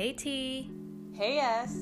[0.00, 0.70] Hey T.
[1.12, 1.76] Hey yes.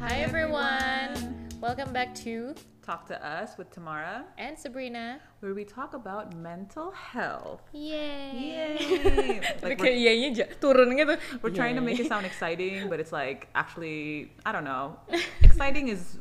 [0.00, 1.36] Hi, everyone.
[1.60, 5.20] Welcome back to Talk to Us with Tamara, and Sabrina.
[5.40, 7.60] where we talk about mental health.
[7.74, 8.80] Yay.
[8.80, 9.40] Yay!
[9.62, 11.20] Like we're, iyanya turun gitu.
[11.42, 14.96] we're trying to make it sound exciting, but it's like actually I don't know.
[15.42, 16.16] Exciting is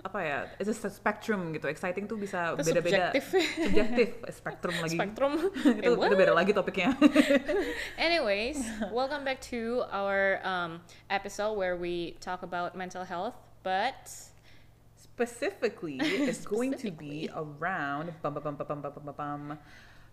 [0.00, 1.68] apa ya it's a spectrum gitu.
[1.68, 3.12] Exciting tuh bisa beda-beda.
[3.12, 3.24] subjektif,
[4.24, 4.96] eh, spectrum lagi.
[4.96, 5.32] Spectrum.
[5.80, 6.96] Itu, eh, itu beda lagi topiknya.
[8.00, 10.80] Anyways welcome back to our um,
[11.12, 14.08] episode where we talk about mental health but
[14.96, 19.42] specifically it's going to be around bum bum bum bum bum bum bum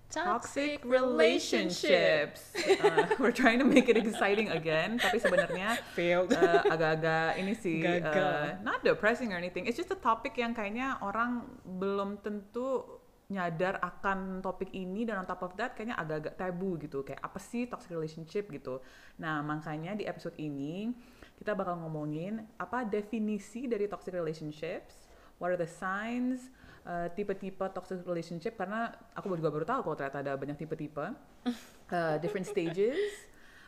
[0.10, 2.56] toxic relationships.
[2.56, 6.32] Uh, we're trying to make it exciting again, tapi sebenarnya Failed.
[6.32, 8.64] uh, agak-agak ini sih, uh, Gagal.
[8.64, 9.68] not depressing or anything.
[9.68, 12.98] It's just a topic yang kayaknya orang belum tentu
[13.28, 17.36] nyadar akan topik ini dan on top of that kayaknya agak-agak tabu gitu kayak apa
[17.44, 18.80] sih toxic relationship gitu
[19.20, 20.96] nah makanya di episode ini
[21.36, 25.12] kita bakal ngomongin apa definisi dari toxic relationships
[25.44, 26.48] what are the signs
[26.88, 32.16] uh, tipe-tipe toxic relationship karena aku juga baru tahu kalau ternyata ada banyak tipe-tipe uh,
[32.24, 33.28] different stages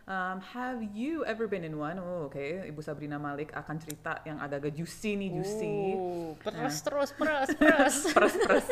[0.09, 2.01] Um, have you ever been in one?
[2.01, 2.41] Oh, oke.
[2.41, 5.77] Ibu Sabrina Malik akan cerita yang agak-agak juicy nih, juicy.
[5.93, 7.95] Ooh, peres terus, peres, peres.
[8.17, 8.67] Peres, peres.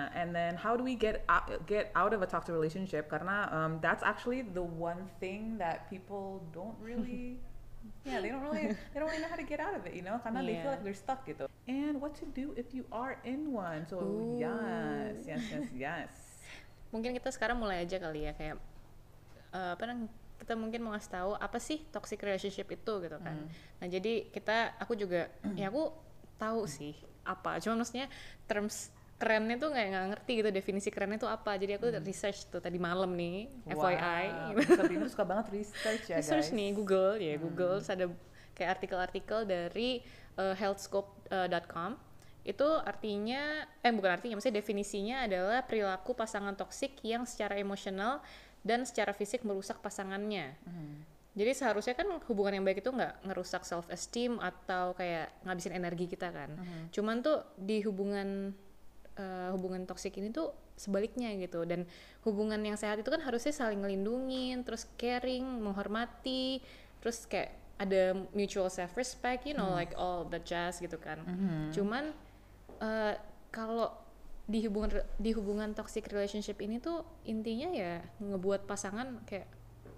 [0.00, 3.12] Uh, and then how do we get out, get out of a toxic relationship?
[3.12, 7.36] Karena um, that's actually the one thing that people don't really
[8.04, 10.02] yeah, they don't really they don't really know how to get out of it, you
[10.02, 10.20] know?
[10.20, 10.74] Karena they feel Yeah.
[10.76, 11.46] like they're stuck gitu.
[11.68, 13.86] And what to do if you are in one.
[13.86, 14.40] So, Ooh.
[14.40, 16.12] yes, yes, yes, yes.
[16.90, 18.58] mungkin kita sekarang mulai aja kali ya kayak
[19.54, 20.10] eh, apa nang
[20.42, 23.46] kita mungkin mau ngasih tahu apa sih toxic relationship itu gitu kan.
[23.78, 25.92] Nah jadi kita aku juga ya aku
[26.34, 27.60] tahu sih apa.
[27.62, 28.08] Cuma maksudnya
[28.48, 28.88] terms
[29.20, 31.60] kerennya tuh nggak nggak ngerti gitu definisi kerennya tuh apa.
[31.60, 34.26] Jadi aku research tuh tadi malam nih FYI.
[34.56, 34.64] Wow.
[34.80, 36.56] Sabrina tuh suka banget research ya, research guys.
[36.56, 38.08] nih Google ya Google terus ada
[38.56, 40.00] kayak artikel-artikel dari
[40.40, 41.96] uh, healthscope.com
[42.40, 48.24] itu artinya eh bukan artinya maksudnya definisinya adalah perilaku pasangan toksik yang secara emosional
[48.64, 50.56] dan secara fisik merusak pasangannya
[51.36, 56.08] jadi seharusnya kan hubungan yang baik itu nggak ngerusak self esteem atau kayak ngabisin energi
[56.08, 56.56] kita kan
[56.88, 58.56] cuman tuh di hubungan
[59.20, 61.68] eh, hubungan toksik ini tuh sebaliknya gitu.
[61.68, 61.84] Dan
[62.24, 66.64] hubungan yang sehat itu kan harusnya saling ngelindungin terus caring menghormati
[67.04, 71.20] terus kayak ada mutual self respect you know like all the jazz gitu kan.
[71.76, 72.16] Cuman
[72.80, 73.14] eh,
[73.52, 73.92] kalau
[74.50, 79.46] di hubungan di hubungan toxic relationship ini tuh intinya ya ngebuat pasangan kayak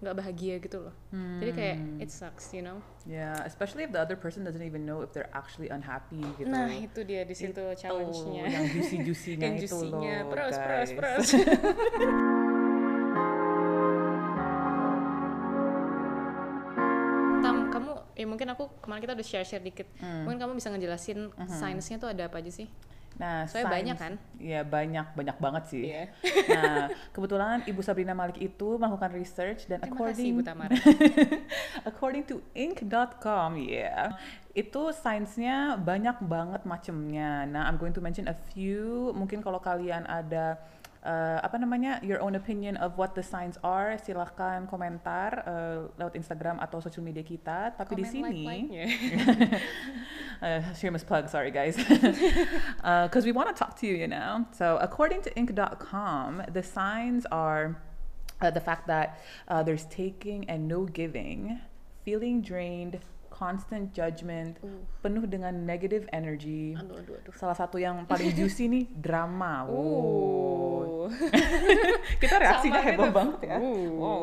[0.03, 0.95] nggak bahagia gitu loh.
[1.39, 2.83] Jadi kayak it sucks you know?
[3.03, 6.47] Yeah, especially if the other person doesn't even know if they're actually unhappy gitu.
[6.47, 8.45] nah itu dia di situ Itu challenge-nya.
[8.47, 10.91] yang juicy-juicy-nya yang itu loh, peres guys.
[10.95, 11.29] peres
[17.43, 19.89] Tam, kamu ya mungkin aku kemarin kita udah share share dikit.
[19.99, 20.23] Hmm.
[20.25, 21.19] mungkin kamu bisa ngejelasin
[21.51, 22.71] signs-nya tuh ada apa aja sih
[23.22, 24.12] Nah, Soalnya signs- banyak kan?
[24.43, 25.84] Iya, banyak, banyak banget sih.
[25.87, 26.10] Iya.
[26.50, 30.75] Nah, kebetulan Ibu Sabrina Malik itu melakukan research dan terima according kasih Bu Tamara
[31.91, 34.19] according to inc.com, ya,
[34.59, 37.47] itu sainsnya banyak banget macemnya.
[37.47, 39.15] Nah, I'm going to mention a few.
[39.15, 40.59] Mungkin kalau kalian ada
[41.06, 46.19] eh, apa namanya your own opinion of what the signs are, silahkan komentar eh, lewat
[46.19, 47.71] Instagram atau social media kita.
[47.78, 48.87] Tapi di Comment, sini, like, like-nya.
[50.43, 51.77] uh, shameless plug, sorry guys.
[52.77, 54.47] Because we want to talk to you, you know.
[54.53, 57.81] So, according to Inc.com, the signs are
[58.41, 61.61] uh, the fact that uh, there's taking and no giving,
[62.05, 62.99] feeling drained,
[63.43, 64.87] constant judgment, Uh.
[65.01, 66.73] penuh dengan negative energy.
[66.73, 69.67] aduh aduh aduh Salah satu yang paling juicy nih drama.
[69.67, 69.83] Wow.
[71.03, 71.09] Uh.
[72.23, 73.17] Kita reaksinya Sama heboh gitu.
[73.19, 73.57] banget ya.
[73.59, 73.91] Uh.
[73.93, 74.23] Wow.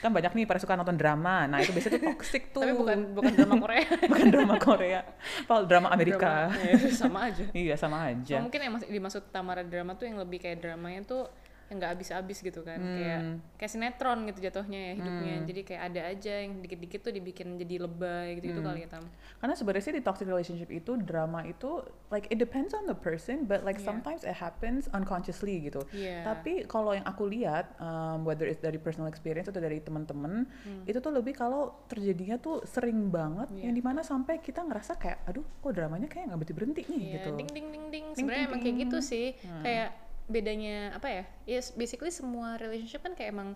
[0.00, 1.44] Kan banyak nih pada suka nonton drama.
[1.44, 2.64] Nah, itu biasanya tuh toxic tuh.
[2.64, 5.00] tapi bukan bukan drama Korea bukan drama Korea.
[5.44, 6.32] Padahal drama Amerika.
[6.48, 8.36] Drama- ya, sama aja iya, sama aja.
[8.38, 11.28] So, mungkin yang dimaksud Tamara drama tuh yang lebih kayak dramanya tuh
[11.66, 13.36] yang nggak habis-habis gitu kan kayak Hmm.
[13.56, 17.74] kayak sinetron gitu jatuhnya ya hidupnya jadi kayak ada aja yang dikit-dikit tuh dibikin jadi
[17.80, 18.68] lebay gitu gitu Hmm.
[18.68, 19.04] kali ya Tam
[19.40, 23.44] Karena sebenarnya sih di toxic relationship itu drama itu like it depends on the person,
[23.44, 23.86] but like Iya.
[23.86, 25.84] sometimes it happens unconsciously gitu.
[25.90, 26.24] Iya.
[26.24, 30.48] Tapi kalau yang aku lihat, um, whether it's dari personal experience atau dari teman-teman,
[30.82, 33.58] itu tuh lebih kalau terjadinya tuh sering banget, Hmm.
[33.58, 33.64] Iya.
[33.68, 36.96] yang di mana sampai kita ngerasa kayak, aduh, kok dramanya kayak nggak berhenti berhenti nih
[36.96, 37.28] Iya, gitu.
[37.34, 38.04] ding ding ding ding.
[38.04, 39.26] Ding, Sebenarnya emang kayak gitu sih.
[39.38, 39.60] Hmm.
[39.60, 39.88] Kayak
[40.26, 41.24] bedanya apa ya?
[41.44, 43.52] Yes, basically semua relationship kan kayak emang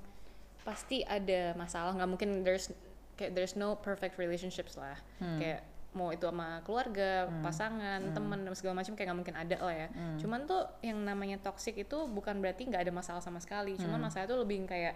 [0.62, 1.96] pasti ada masalah.
[1.96, 2.68] Nggak mungkin there's
[3.16, 4.96] kayak there's no perfect relationships lah.
[5.18, 5.40] Hmm.
[5.40, 5.60] Kayak
[5.96, 9.88] mau itu sama keluarga, pasangan, temen dan segala macam kayak nggak mungkin ada lah ya.
[10.20, 13.74] Cuman tuh yang namanya toxic itu bukan berarti nggak ada masalah sama sekali.
[13.80, 14.94] Cuman masalah itu lebih kayak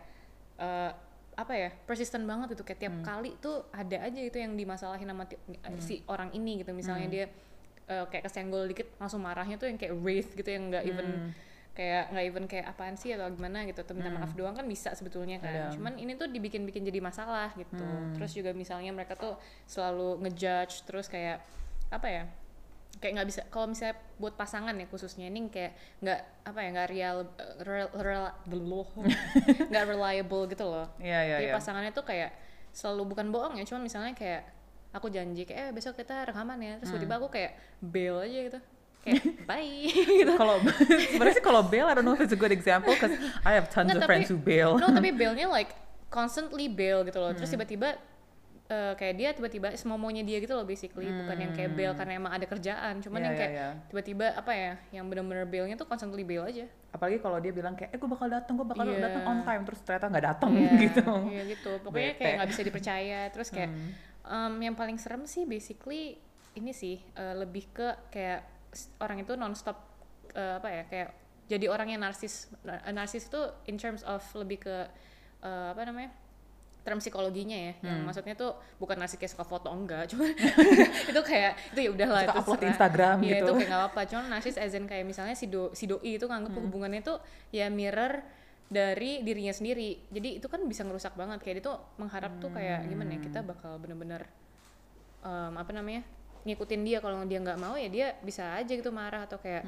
[0.59, 0.93] eh,
[1.33, 5.25] apa ya persisten banget gitu kayak tiap kali tuh ada aja itu yang dimasalahin sama
[5.25, 5.41] ti-
[5.81, 7.25] si orang ini gitu misalnya dia
[7.89, 11.33] eh, kayak kesenggol dikit langsung marahnya tuh yang kayak wraith gitu yang nggak even
[11.73, 14.93] kayak nggak even kayak apaan sih atau gimana gitu atau minta maaf doang kan bisa
[14.93, 15.49] sebetulnya kan.
[15.49, 15.73] Ada.
[15.73, 17.81] cuman ini tuh dibikin-bikin jadi masalah gitu.
[18.13, 21.41] Terus juga misalnya mereka tuh selalu ngejudge terus kayak
[21.89, 22.25] apa ya
[23.01, 25.73] kayak nggak bisa kalau misalnya buat pasangan ya khususnya ini kayak
[26.05, 27.17] nggak apa ya nggak real
[27.65, 28.37] real, real-
[29.73, 30.87] nggak reliable gitu loh.
[31.01, 31.57] Iya, iya, jadi iya.
[31.57, 32.31] pasangannya tuh kayak
[32.77, 34.45] selalu bukan bohong ya cuman misalnya kayak
[34.93, 36.77] aku janji kayak eh besok kita rekaman ya.
[36.85, 37.01] Terus Hmm.
[37.01, 38.61] tiba-tiba aku kayak bail aja gitu
[39.03, 39.83] kayak bye.
[40.23, 40.33] Gitu.
[40.33, 40.57] Kalau
[41.11, 43.13] sebenarnya sih kalau bail I don't know if it's a good example because
[43.43, 45.75] I have tons Nggak, of friends tapi- who bail no tapi bailnya like
[46.07, 47.33] constantly bail gitu loh.
[47.33, 47.57] Terus Hmm.
[47.59, 47.89] tiba-tiba
[48.65, 51.05] eh, kayak dia tiba-tiba semau maunya dia gitu loh basically.
[51.05, 53.01] Bukan yang kayak bail karena emang ada kerjaan.
[53.01, 53.69] Cuman Iya, yang iya, kayak iya.
[53.87, 56.65] tiba-tiba apa ya yang bener-bener bailnya tuh constantly bail aja.
[56.89, 59.03] Apalagi kalau dia bilang kayak eh gue bakal datang gue bakal Iya.
[59.03, 59.63] datang on time.
[59.67, 61.05] Terus ternyata nggak datang Iya, gitu.
[61.27, 61.71] iya gitu.
[61.81, 62.21] Pokoknya Bete.
[62.23, 63.21] kayak nggak bisa dipercaya.
[63.29, 63.91] Terus kayak Hmm.
[64.23, 66.17] em, yang paling serem sih basically
[66.53, 68.41] ini sih eh, lebih ke kayak
[68.99, 69.77] orang itu nonstop
[70.33, 71.09] eh, apa ya kayak
[71.45, 74.77] jadi orang yang narsis Nar- narsis itu in terms of lebih ke
[75.41, 76.11] eh, apa namanya
[76.83, 78.05] term psikologinya ya yang Hmm.
[78.05, 80.27] maksudnya tuh bukan narsis kayak suka foto enggak cuma
[81.11, 82.71] itu kayak itu ya udahlah itu upload serah.
[82.71, 83.39] Instagram Iya, gitu.
[83.39, 86.25] itu kayak nggak apa cuma narsis as in kayak misalnya si do si doi itu
[86.25, 86.65] nganggep Hmm.
[86.67, 88.25] hubungannya tuh ya mirror
[88.67, 92.89] dari dirinya sendiri jadi itu kan bisa ngerusak banget kayak dia tuh mengharap tuh kayak
[92.89, 93.51] gimana ya kita Hmm.
[93.53, 94.25] bakal bener-bener
[95.23, 96.03] em, apa namanya
[96.43, 99.63] ngikutin dia kalau dia nggak mau ya dia bisa aja gitu marah atau kayak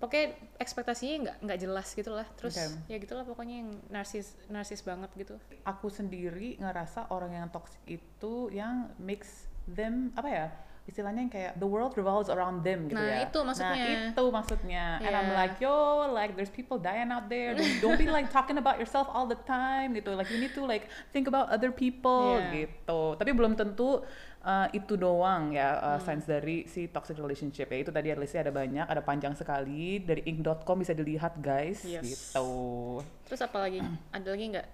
[0.00, 2.24] pokoknya ekspektasinya nggak nggak jelas gitu lah.
[2.40, 2.88] Terus Oke.
[2.88, 5.36] ya gitulah pokoknya yang narsis narsis banget gitu.
[5.68, 10.46] Aku sendiri ngerasa orang yang toxic itu yang makes them apa ya
[10.90, 13.24] istilahnya yang kayak the world revolves around them gitu Nah, ya.
[13.24, 13.84] itu maksudnya.
[13.86, 14.84] Nah, itu maksudnya.
[14.98, 15.38] And I'm Yeah.
[15.38, 15.74] like, yo,
[16.10, 17.54] like there's people dying out there.
[17.54, 20.12] Don't, don't be like talking about yourself all the time gitu.
[20.12, 22.66] Like you need to like think about other people Yeah.
[22.66, 23.14] gitu.
[23.14, 24.02] Tapi belum tentu
[24.40, 26.02] uh, itu doang ya uh, Hmm.
[26.02, 27.78] signs dari si toxic relationship ya.
[27.78, 30.00] Itu tadi listnya ada banyak, ada panjang sekali.
[30.00, 32.02] Dari ink.com bisa dilihat guys Yes.
[32.02, 33.00] gitu.
[33.24, 33.78] terus apalagi
[34.10, 34.66] ada lagi nggak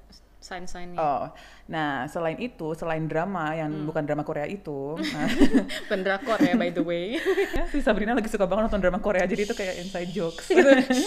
[0.46, 1.26] sign-signnya Oh,
[1.66, 3.84] nah selain itu, selain drama yang Hmm.
[3.84, 5.26] bukan drama Korea itu, nah,
[5.90, 7.18] pendrakor ya by the way
[7.74, 10.46] si Sabrina lagi suka banget nonton drama Korea, jadi itu kayak inside jokes.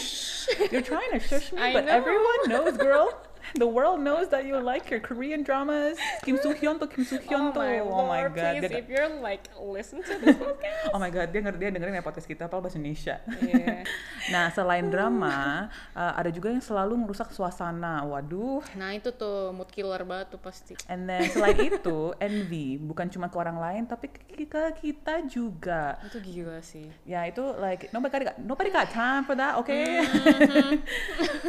[0.73, 1.93] You're trying to shush me, I but know.
[1.93, 3.13] everyone knows, girl.
[3.57, 5.97] The world knows that you like your Korean dramas.
[6.21, 7.61] Kim Soo Hyun tuh, Kim Soo Hyun oh tuh.
[7.65, 11.09] my oh my god, please dia, if you're like listen to this podcast oh my
[11.09, 13.17] god, dia, dia dengerin ya podcast kita, apa bahasa Indonesia.
[13.41, 13.81] Iya.
[14.29, 15.65] Nah, selain drama,
[15.97, 18.05] uh, ada juga yang selalu merusak suasana.
[18.05, 23.09] Waduh, nah itu tuh mood killer banget tuh pasti And then selain itu, envy bukan
[23.09, 25.97] cuma ke orang lain tapi ke kita juga.
[26.05, 30.05] itu gila sih Ya itu like nobody got nobody got time for that, okay?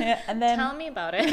[0.01, 1.29] Yeah, and then tell me about it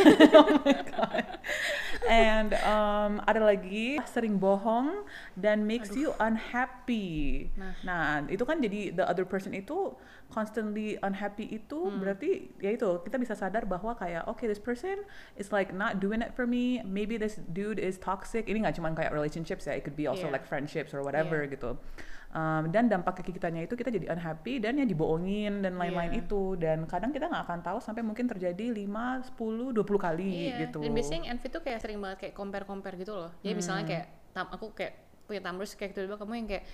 [2.07, 5.04] and um, ada lagi sering bohong
[5.36, 7.50] dan makes you unhappy.
[7.59, 7.74] Nah.
[7.83, 8.06] Nah.
[8.27, 9.95] itu kan jadi the other person itu
[10.27, 12.00] constantly unhappy itu Hmm.
[12.04, 15.04] berarti ya itu kita bisa sadar bahwa kayak okay this person
[15.39, 16.83] is like not doing it for me.
[16.83, 18.48] Maybe this dude is toxic.
[18.48, 20.36] Ini nggak cuma kayak relationships ya, it could be also Iya.
[20.36, 21.56] like friendships or whatever Iya.
[21.56, 21.80] gitu.
[22.27, 26.21] Um, dan dampak ke kitanya itu kita jadi unhappy dan ya dibohongin dan lain-lain Iya.
[26.21, 30.68] itu dan kadang kita nggak akan tahu sampai mungkin terjadi 5, 10, 20 kali iya
[30.68, 30.83] gitu.
[30.83, 33.80] dan biasanya yang envy tuh kayak sering banget kayak compare compare gitu loh jadi misalnya
[33.81, 33.92] Hmm.
[33.95, 36.65] kayak tam- aku kayak punya tamers kayak tiba-tiba kamu yang kayak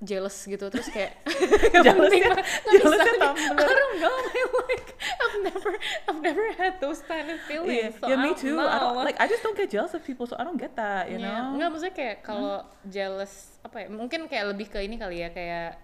[0.00, 1.14] jealous gitu terus kayak
[1.72, 2.16] nggak bisa
[2.68, 3.20] jealousnya nih.
[3.22, 3.56] Tumblr.
[3.56, 4.16] I don't know
[4.66, 5.70] like I've never
[6.04, 8.56] I've never had those kind of Yeah, feelings so yeah, me I don't too.
[8.58, 9.02] I don't know.
[9.02, 9.16] like.
[9.16, 11.08] I just don't get jealous of people, so I don't get that.
[11.08, 11.54] You Iya, know.
[11.56, 13.88] Enggak, maksudnya kayak kalau jealous apa ya?
[13.88, 15.78] Mungkin kayak lebih ke ini kali ya kayak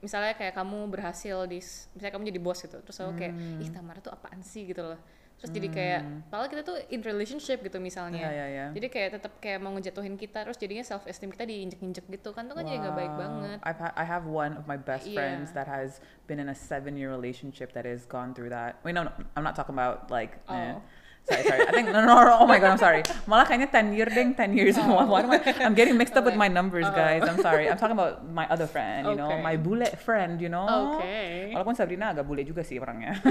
[0.00, 2.78] misalnya kayak kamu berhasil di misalnya kamu jadi bos gitu.
[2.80, 3.62] Terus aku kayak Hmm.
[3.62, 4.98] ih Tamara tuh apaan sih gitu loh.
[5.42, 8.22] Terus jadi kayak padahal kita tuh in relationship gitu misalnya.
[8.22, 8.66] Iya, iya, iya.
[8.70, 12.46] Jadi kayak tetap kayak mau ngejatuhin kita terus jadinya self esteem kita diinjek-injek gitu kan
[12.46, 13.18] tuh kan jadi nggak baik Wow.
[13.18, 13.58] banget.
[13.66, 15.18] I've ha- I have one of my best Yeah.
[15.18, 18.78] friends that has been in a seven-year relationship that has gone through that.
[18.80, 20.38] Wait, no, no, I'm not talking about like.
[20.46, 20.78] eh.
[21.22, 21.30] Oh.
[21.30, 21.60] Sorry, sorry.
[21.62, 22.34] I think no, no, no.
[22.42, 23.02] Oh my god, I'm sorry.
[23.30, 24.74] Malah kayaknya 10 year ding, 10 years.
[24.74, 25.06] Oh.
[25.06, 25.38] Why am I?
[25.62, 26.58] I'm getting mixed up with my Okay.
[26.58, 27.22] numbers, guys.
[27.22, 27.70] I'm sorry.
[27.70, 29.06] I'm talking about my other friend.
[29.06, 29.38] You know, Okay.
[29.40, 30.42] my bule friend.
[30.42, 30.66] You know.
[30.98, 31.54] Oke.
[31.54, 33.22] Walaupun Sabrina agak bule juga sih orangnya.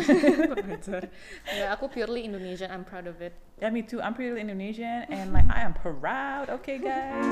[1.51, 3.35] Ya, aku purely Indonesian, I'm proud of it.
[3.59, 3.99] Yeah, me too.
[3.99, 6.47] I'm pretty Indonesian and like I am proud.
[6.63, 7.27] Okay, guys.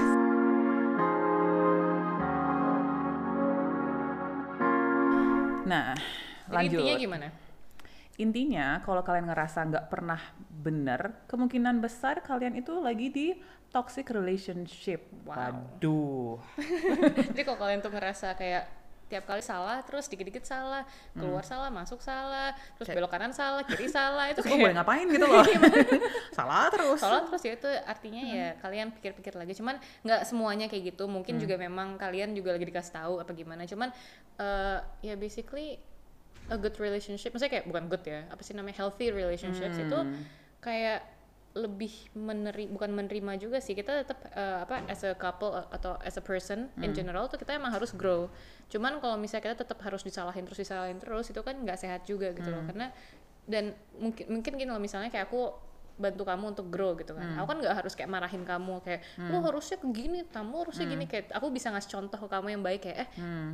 [5.70, 5.94] Nah,
[6.50, 7.04] Jadi intinya lanjut.
[7.06, 7.28] gimana?
[8.20, 10.20] Intinya kalau kalian ngerasa nggak pernah
[10.52, 13.28] bener, kemungkinan besar kalian itu lagi di
[13.72, 15.08] toxic relationship.
[15.24, 15.56] Wow.
[15.56, 16.36] Waduh.
[17.32, 18.66] Jadi kalau kalian tuh ngerasa kayak
[19.10, 20.86] tiap kali salah terus dikit-dikit salah
[21.18, 24.78] keluar salah masuk salah terus Kayak- belok kanan salah kiri salah itu gue boleh kayak
[24.86, 25.42] ngapain gitu loh.
[26.38, 27.02] Salah terus.
[27.02, 31.42] salah terus ya itu artinya ya kalian pikir-pikir lagi cuman nggak semuanya kayak gitu mungkin
[31.42, 33.90] juga memang kalian juga lagi dikasih tahu apa gimana cuman
[34.38, 35.82] eh, ya basically
[36.50, 37.32] a good relationship.
[37.32, 40.00] Maksudnya kayak bukan good ya apa sih namanya healthy relationships itu
[40.60, 41.06] kayak
[41.58, 45.98] lebih meneri bukan menerima juga sih kita tetap eh, apa as a couple uh, atau
[46.06, 48.30] as a person in general tuh kita emang harus grow.
[48.70, 52.30] Cuman kalau misalnya kita tetap harus disalahin terus disalahin terus itu kan nggak sehat juga
[52.38, 52.62] gitu loh.
[52.70, 52.94] Karena
[53.50, 55.69] dan mungkin mungkin gini loh misalnya kayak aku
[56.00, 57.36] bantu kamu untuk grow gitu kan.
[57.36, 61.06] Aku kan nggak harus kayak marahin kamu kayak lu harusnya begini kamu harusnya gini.
[61.06, 63.08] Kayak aku bisa ngasih contoh ke kamu yang baik kayak eh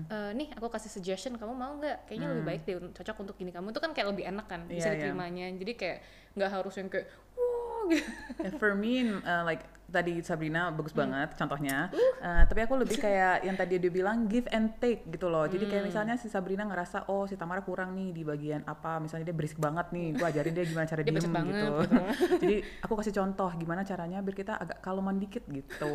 [0.08, 2.06] eh, nih aku kasih suggestion kamu mau nggak?
[2.06, 3.74] Kayaknya lebih baik deh cocok untuk gini kamu.
[3.74, 4.96] Itu kan kayak lebih enak kan bisa Iya, iya.
[5.10, 5.46] diterimanya.
[5.58, 5.98] Jadi kayak
[6.38, 8.06] nggak harus yang kayak wah gitu.
[8.46, 11.02] Yeah, For me, uh, like tadi Sabrina bagus Hmm.
[11.06, 11.90] banget contohnya.
[11.90, 12.02] Uh.
[12.20, 15.46] Uh, tapi aku lebih kayak yang tadi dia bilang give and take gitu loh.
[15.46, 15.72] Jadi Hmm.
[15.72, 18.98] kayak misalnya si Sabrina ngerasa oh si Tamara kurang nih di bagian apa.
[18.98, 20.14] Misalnya dia berisik banget nih.
[20.14, 21.66] Gue ajarin dia gimana cara Dia diem bacot banget, gitu.
[21.76, 21.96] gitu.
[22.40, 25.94] Jadi aku kasih contoh gimana caranya biar kita agak kaloman dikit gitu.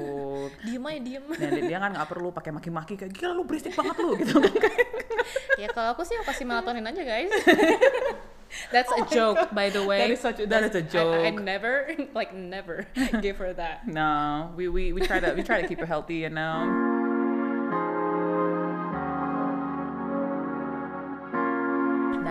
[0.63, 3.73] diem aja diem Nah, dia, dia kan nggak perlu pakai maki-maki kayak gila lu berisik
[3.73, 4.37] banget lu gitu
[5.63, 7.33] ya kalau aku sih aku kasih melatonin aja guys
[8.73, 9.99] that's a oh, joke by the way.
[9.99, 12.87] That is such a- that is a That's- I, I never like never
[13.23, 13.87] give her that.
[13.87, 17.00] No, we, we, we try to we try to keep her healthy, you know.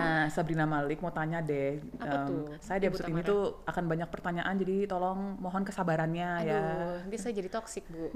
[0.00, 1.76] Nah, Sabrina Malik mau tanya deh.
[1.96, 6.30] Apa em, tuh, Saya di episode ini tuh akan banyak pertanyaan, jadi tolong mohon kesabarannya
[6.42, 6.56] ya.
[6.56, 8.08] aduh nanti saya jadi toxic bu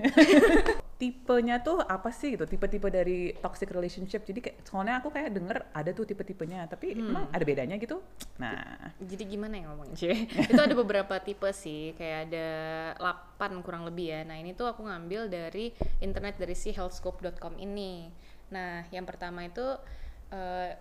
[0.95, 2.47] Tipenya tuh apa sih gitu?
[2.47, 4.23] Tipe-tipe dari toxic relationship.
[4.23, 7.11] Jadi kayak soalnya aku kayak denger ada tuh tipe-tipenya, tapi Hmm.
[7.11, 7.99] emang ada bedanya gitu.
[8.39, 8.63] Nah,
[8.97, 12.47] jadi gimana ya ngomongnya sih itu ada beberapa tipe sih kayak ada
[13.39, 18.09] 8 kurang lebih ya nah ini tuh aku ngambil dari internet dari si healthscope.com ini
[18.49, 19.63] nah yang pertama itu
[20.31, 20.75] eh,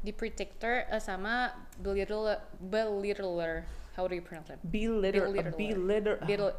[0.00, 3.64] the predictor eh, sama belittler belittler
[3.96, 5.52] how do you pronounce that belittle, Belittler.
[5.56, 6.56] belittle, Belittle-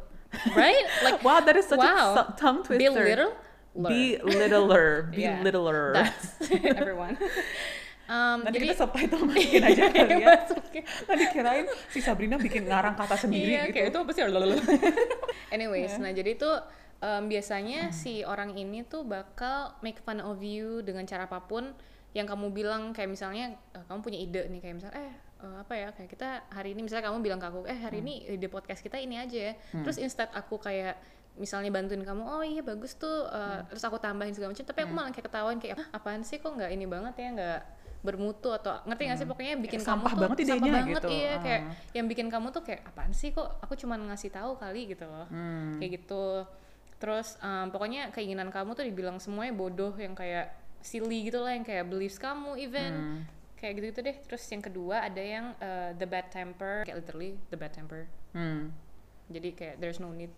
[0.54, 2.14] right like Wow, that is such wow.
[2.16, 2.92] a tongue twister.
[2.92, 3.32] belittle
[3.72, 5.92] Belittler, Yeah, belittler.
[5.96, 6.36] that's
[6.78, 7.16] everyone
[8.12, 10.26] Um, Nanti jadi kita subtitle masukin aja kali ya.
[10.36, 10.82] masukin.
[10.84, 13.78] Tadi kirain si Sabrina bikin ngarang kata sendiri iya, gitu.
[13.78, 14.20] kayak itu apa sih?
[15.48, 16.60] Anyways, nah jadi tuh
[17.00, 21.72] em, biasanya si orang ini tuh bakal make fun of you dengan cara apa pun
[22.12, 25.72] yang kamu bilang kayak misalnya eh, kamu punya ide nih kayak misalnya eh eh, apa
[25.74, 28.80] ya kayak kita hari ini misalnya kamu bilang ke aku eh hari ini ide podcast
[28.80, 29.54] kita ini aja ya.
[29.74, 30.96] Terus instead aku kayak
[31.32, 34.92] misalnya bantuin kamu oh iya bagus tuh eh, terus aku tambahin segala macam tapi aku
[34.92, 37.60] malah kayak ketawain kayak "Ah, apaan sih kok nggak ini banget ya nggak
[38.02, 40.92] bermutu atau ngerti nggak sih pokoknya bikin Kayak kamu sampah tuh banget sampah idenya banget
[40.92, 41.08] gitu.
[41.08, 41.74] iya kayak Ah.
[41.94, 45.24] yang bikin kamu tuh kayak apaan sih kok aku cuma ngasih tahu kali gitu loh.
[45.26, 45.78] Hmm.
[45.78, 46.44] kayak gitu.
[46.98, 51.62] Terus um, pokoknya keinginan kamu tuh dibilang semuanya bodoh yang kayak silly gitu lah yang
[51.62, 53.18] kayak beliefs kamu even Hmm.
[53.56, 57.38] kayak gitu gitu deh terus yang kedua ada yang uh, the bad temper kayak literally
[57.48, 58.74] the bad temper Hmm.
[59.28, 60.34] jadi kayak there's no need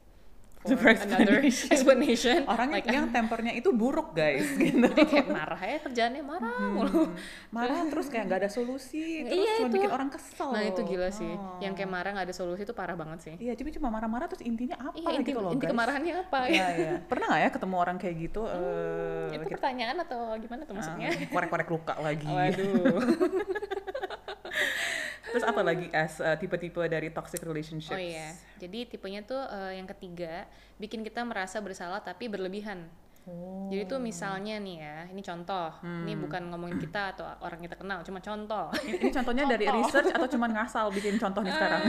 [0.66, 1.68] For another explanation.
[1.68, 4.80] explanation Orang like yang tempernya itu buruk guys gitu.
[4.82, 7.12] jadi kayak marah ya kerjaannya marah mulu
[7.50, 9.76] Marah terus kayak nggak ada solusi, terus Iya, cuma itu.
[9.76, 10.48] bikin orang kesel.
[10.50, 11.60] nah itu gila sih Oh.
[11.60, 14.40] yang kayak marah nggak ada solusi itu parah banget sih Iya, jadi cuma marah-marah terus
[14.40, 15.70] intinya apa iya inti, gitu loh inti guys.
[15.70, 16.92] kemarahannya apa Iya, iya.
[17.02, 18.40] Pernah nggak ya ketemu orang kayak gitu?
[18.44, 22.24] eh, itu kita- pertanyaan atau gimana tuh maksudnya ah, korek-korek luka lagi.
[22.24, 23.04] waduh
[25.34, 27.90] Terus apa lagi as uh, tipe-tipe dari toxic relationships?
[27.90, 28.30] Oh iya,
[28.62, 30.46] jadi tipenya tuh eh, yang ketiga
[30.78, 32.86] bikin kita merasa bersalah tapi berlebihan.
[33.24, 33.72] Oh.
[33.72, 36.22] Jadi tuh misalnya nih ya, ini contoh, ini Hmm.
[36.28, 38.68] bukan ngomongin kita atau orang kita kenal, cuma contoh.
[38.84, 41.82] Ini, ini contohnya dari research atau cuman ngasal bikin contoh nih sekarang?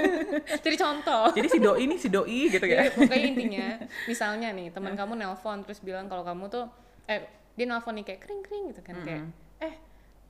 [0.64, 1.24] jadi contoh.
[1.34, 2.86] Jadi si doi nih si doi gitu ya.
[2.86, 3.68] Jadi pokoknya intinya,
[4.10, 6.64] misalnya nih teman kamu nelpon terus bilang kalau kamu tuh,
[7.10, 9.22] eh dia nelpon nih kayak kering kering gitu kan kayak,
[9.58, 9.74] eh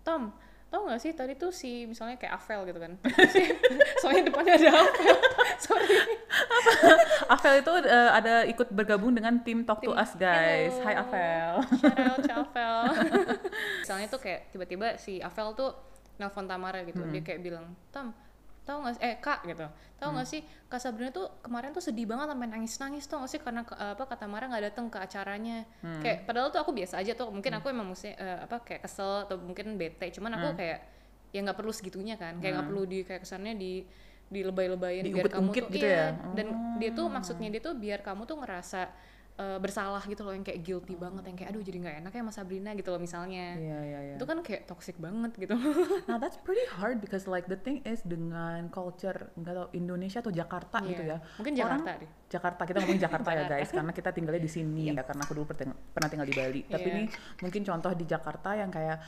[0.01, 0.33] Tom,
[0.69, 2.93] tau gak sih tadi tuh si misalnya kayak Avel gitu kan,
[4.05, 5.17] soalnya depannya ada Avel,
[5.65, 5.97] sorry.
[7.27, 10.77] Avel itu uh, ada ikut bergabung dengan tim Talk to Tim- Us guys.
[10.77, 10.85] Hello.
[10.85, 11.53] Hai Avel.
[11.73, 12.81] Shout out to Avel.
[13.81, 15.73] Misalnya tuh kayak tiba-tiba si Avel tuh
[16.21, 17.01] nelpon Tamara gitu.
[17.07, 18.13] Dia kayak bilang, "Tam,
[18.69, 19.67] tahu nggak sih eh Kak gitu.
[19.97, 23.41] Tahu nggak sih Kak Sabrina tuh kemarin tuh sedih banget sampai nangis-nangis tuh nggak sih
[23.41, 25.65] karena ke- apa kata Tamara nggak datang ke acaranya.
[26.05, 27.33] Kayak padahal tuh aku biasa aja tuh.
[27.33, 30.13] Mungkin aku emang mesti eh, apa kayak kesel atau mungkin bete.
[30.13, 30.79] Cuman aku kayak
[31.33, 32.37] ya nggak perlu segitunya kan.
[32.39, 33.73] Kayak nggak perlu di kayak kesannya di
[34.29, 36.13] dilebay-lebayin biar kamu Diungkit-ungkit tuh gitu iya.
[36.13, 36.37] ya?
[36.37, 36.47] dan
[36.77, 38.81] dia tuh maksudnya dia tuh biar kamu tuh ngerasa
[39.39, 42.21] eh, bersalah gitu loh yang kayak guilty banget yang kayak aduh jadi nggak enak ya
[42.21, 44.15] sama Sabrina gitu loh misalnya Iya, iya, iya.
[44.19, 45.55] itu kan kayak toxic banget gitu
[46.05, 50.31] Nah, that's pretty hard because like the thing is dengan culture nggak tahu Indonesia atau
[50.31, 51.17] Jakarta gitu Iya.
[51.17, 51.39] ya.
[51.39, 54.83] mungkin Orang- Jakarta deh Jakarta kita ngomongin Jakarta ya guys karena kita tinggalnya di sini
[54.91, 55.47] ya karena aku dulu
[55.89, 56.61] pernah tinggal di Bali.
[56.65, 56.93] Tapi Iya.
[56.93, 57.03] ini
[57.41, 58.99] mungkin contoh di Jakarta yang kayak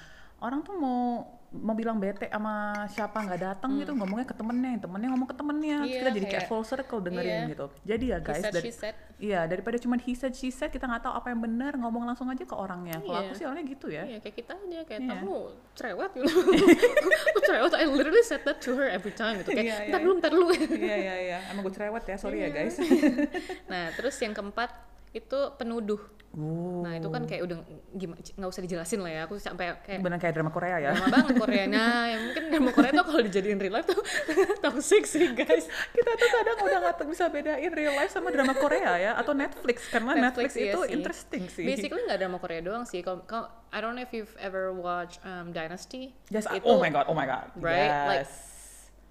[0.41, 1.21] orang tuh mau
[1.53, 2.55] mau bilang bete sama
[2.87, 5.85] siapa nggak datang gitu ngomongnya ke temennya, yang temennya ngomong ke temennya, Hmm.
[5.85, 7.51] Iya, kita jadi kayak kayak- full circle dengerin iya.
[7.51, 7.67] gitu.
[7.83, 10.85] Jadi ya he guys, said dari- said iya daripada cuma he said she said kita
[10.85, 12.99] nggak tahu apa yang benar ngomong langsung aja ke orangnya.
[12.99, 13.27] Kalau Iya.
[13.27, 14.03] aku sih orangnya gitu ya.
[14.05, 15.11] Iya kayak kita aja kayak Iya.
[15.11, 15.39] "Tam, lu
[15.73, 16.31] cerewet gitu
[17.35, 20.01] lu cerewet I literally said that to her every time gitu kayak Iya, iya, ntar
[20.01, 21.39] dulu ntar dulu Iya iya iya.
[21.51, 22.57] Emang gue cerewet ya, sorry ya Iya.
[22.57, 22.77] guys.
[23.71, 24.71] nah terus yang keempat
[25.11, 25.99] itu penuduh
[26.31, 26.87] Oh.
[26.87, 27.59] nah itu kan kayak udah
[27.91, 30.95] gimana nggak usah dijelasin lah ya aku sampai kayak benar kayak drama Korea ya.
[30.95, 33.99] lama banget Korea nah ya mungkin drama Korea tuh kalau dijadiin real life tuh
[34.63, 38.95] toxic sih guys kita tuh kadang udah nggak bisa bedain real life sama drama Korea
[38.95, 40.91] ya atau Netflix karena Netflix, Netflix, iya itu sih.
[40.95, 41.65] interesting sih.
[41.67, 45.19] basically nggak drama Korea doang sih kalau kalau- I don't know if you've ever watched
[45.27, 47.51] um, Dynasty Yes, itu oh my god, oh my god.
[47.59, 47.91] right?
[47.91, 48.07] Yes.
[48.07, 48.31] Like,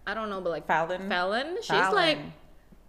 [0.07, 1.07] I don't know but like Fallon.
[1.11, 1.95] Fallon she's Fallon.
[1.95, 2.19] like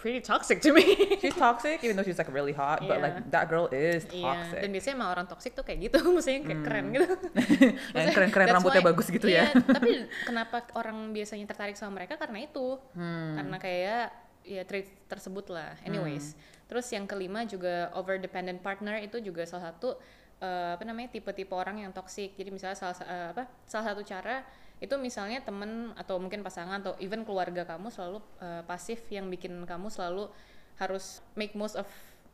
[0.00, 3.04] pretty toxic to me she's toxic even though she's like really hot, but Yeah.
[3.04, 4.58] like that girl is Iya, toxic.
[4.64, 7.04] dan biasanya emang orang toxic tuh kayak gitu, maksudnya kayak keren gitu.
[7.12, 9.60] Yang Maksudnya, keren-keren rambutnya why- bagus gitu iya, ya.
[9.60, 9.90] tapi
[10.24, 13.36] kenapa orang biasanya tertarik sama mereka karena itu, Hmm.
[13.36, 14.04] karena kayak
[14.40, 15.76] ya trait tersebut lah.
[15.84, 16.32] Anyways,
[16.64, 20.00] terus yang kelima juga over dependent partner itu juga salah satu
[20.40, 22.32] eh, apa namanya tipe-tipe orang yang toxic.
[22.32, 24.40] Jadi misalnya salah sa- eh, apa salah satu cara
[24.80, 29.68] itu misalnya temen atau mungkin pasangan atau even keluarga kamu selalu eh, pasif yang bikin
[29.68, 30.32] kamu selalu
[30.80, 31.84] harus make most of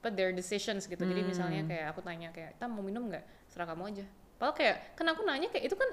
[0.07, 1.03] apa, their decisions gitu.
[1.03, 4.05] Jadi misalnya kayak aku tanya kayak, "Tam mau minum nggak?" Serah kamu aja.
[4.39, 5.91] Padahal kayak kan aku nanya kayak itu kan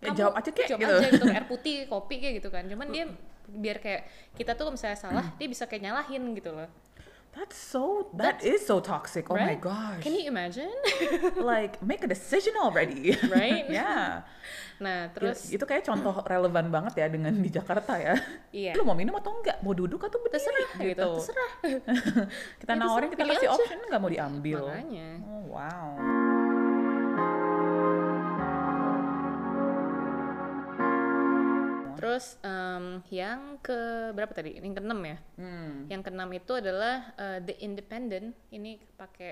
[0.00, 0.96] Ya, jawab aja kek, jawab gitu.
[0.96, 2.64] aja gitu air putih, kopi kayak gitu kan.
[2.64, 3.04] Cuman dia
[3.52, 6.64] biar kayak kita tuh misalnya salah, dia bisa kayak nyalahin gitu loh.
[7.30, 9.30] That's so that is so toxic.
[9.30, 9.60] Oh my Right?
[9.62, 10.02] gosh.
[10.02, 10.66] Can you imagine?
[11.38, 13.14] like make a decision already.
[13.30, 13.70] Right?
[13.78, 14.26] yeah.
[14.82, 18.16] Nah, Terus terus itu kayak contoh relevan banget ya dengan di Jakarta ya.
[18.50, 18.72] iya.
[18.74, 19.62] Lu mau minum atau enggak?
[19.62, 20.40] Mau duduk atau berdiri?
[20.42, 21.52] Terserah gitu, terserah.
[22.58, 24.60] kita Ya, nawarin, kita kasih option nggak mau diambil.
[24.66, 25.08] Makanya.
[25.22, 26.29] Oh wow.
[31.96, 34.58] Terus em, yang ke berapa tadi?
[34.58, 35.16] Yang keenam ya.
[35.38, 35.86] Hmm.
[35.88, 38.34] Yang keenam itu adalah eh, the independent.
[38.50, 39.30] Ini pakai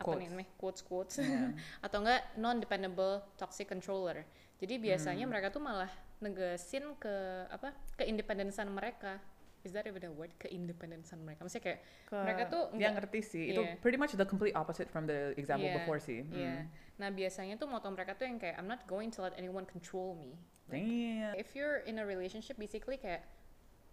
[0.00, 0.48] apa nih namanya?
[0.56, 1.20] Quotes quotes.
[1.20, 1.52] Iya.
[1.84, 4.24] Atau enggak non dependable toxic controller.
[4.60, 5.32] Jadi biasanya Hmm.
[5.32, 7.14] mereka tuh malah negesin ke
[7.48, 7.72] apa?
[7.96, 9.16] Keindependensan mereka.
[9.60, 10.32] Is that even a word?
[10.36, 11.44] Keindependensan mereka.
[11.44, 13.44] Maksudnya kayak Ke- mereka tuh nggak- ngerti sih.
[13.50, 13.76] Itu Iya.
[13.78, 16.24] pretty much the complete opposite from the example Iya, before sih.
[16.26, 16.64] Iya.
[16.64, 16.96] Hmm.
[16.96, 20.14] Nah biasanya tuh moto mereka tuh yang kayak I'm not going to let anyone control
[20.14, 20.36] me.
[20.66, 21.34] Damn.
[21.34, 23.20] If you're in a relationship, basically kayak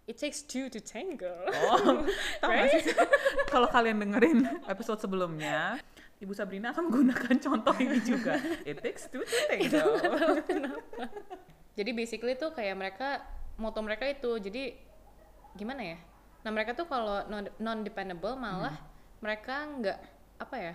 [0.04, 1.36] it takes two to tango.
[1.68, 2.06] Oh,
[2.40, 2.72] Right?
[2.80, 2.96] sih?
[3.46, 5.76] Kalau kalian dengerin episode sebelumnya,
[6.18, 8.40] Ibu Sabrina akan menggunakan contoh ini juga.
[8.64, 9.84] It takes two to tango.
[11.78, 13.22] Jadi basically tuh kayak mereka
[13.54, 14.74] moto mereka itu jadi
[15.58, 15.98] gimana ya?
[16.40, 17.26] Nah mereka tuh kalau
[17.58, 18.86] non dependable malah Hmm.
[19.18, 19.98] mereka nggak
[20.38, 20.74] apa ya?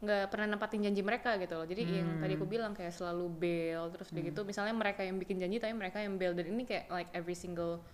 [0.00, 1.68] nggak pernah nempatin janji mereka gitu loh.
[1.68, 2.40] Jadi yang tadi Hmm.
[2.40, 4.40] aku bilang kayak selalu bail terus gitu.
[4.42, 7.84] Misalnya mereka yang bikin janji tapi mereka yang bail dan ini kayak like every single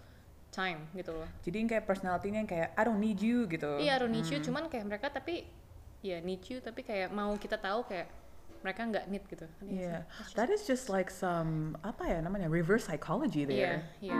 [0.49, 1.27] time gitu loh.
[1.43, 3.83] Jadi yang kayak personality-nya yang kayak I don't need you gitu.
[3.83, 5.51] Iya, I don't need you, cuman kayak mereka tapi
[5.99, 8.07] ya need you tapi kayak mau kita tahu kayak
[8.63, 9.45] mereka nggak need gitu.
[9.59, 9.67] Sih?
[9.67, 13.79] Iya, that is just like some apa ya namanya reverse psychology Iya, there.
[13.99, 14.15] iya.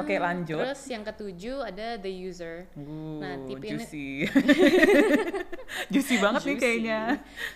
[0.00, 0.58] Oke lanjut.
[0.58, 2.64] Terus yang ketujuh ada the user.
[2.72, 4.08] Uh, Nah, tipe ini- juicy.
[5.92, 6.62] juicy banget nih Juicy.
[6.62, 7.00] kayaknya.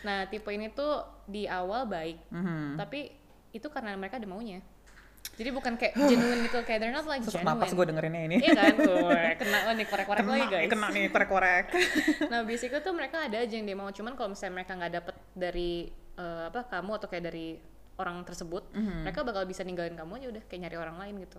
[0.02, 0.92] Nah, tipe ini tuh
[1.24, 2.76] di awal baik, Mhm.
[2.76, 3.10] tapi
[3.50, 4.60] itu karena mereka ada maunya.
[5.34, 7.56] Jadi bukan kayak genuine gitu, kayak they're not like Sesak genuine.
[7.56, 8.36] napas gue dengerinnya ini.
[8.38, 10.68] Iya kan, tuh kena oh, nih korek-korek kena, lagi guys.
[10.68, 11.64] kena nih korek-korek.
[12.30, 15.16] Nah, basically tuh mereka ada aja yang dia mau, cuman kalau misalnya mereka nggak dapet
[15.32, 15.72] dari
[16.14, 17.58] eh, apa kamu atau kayak dari
[17.94, 19.02] orang tersebut, Mhm.
[19.02, 21.38] mereka bakal bisa ninggalin kamu aja udah kayak nyari orang lain gitu.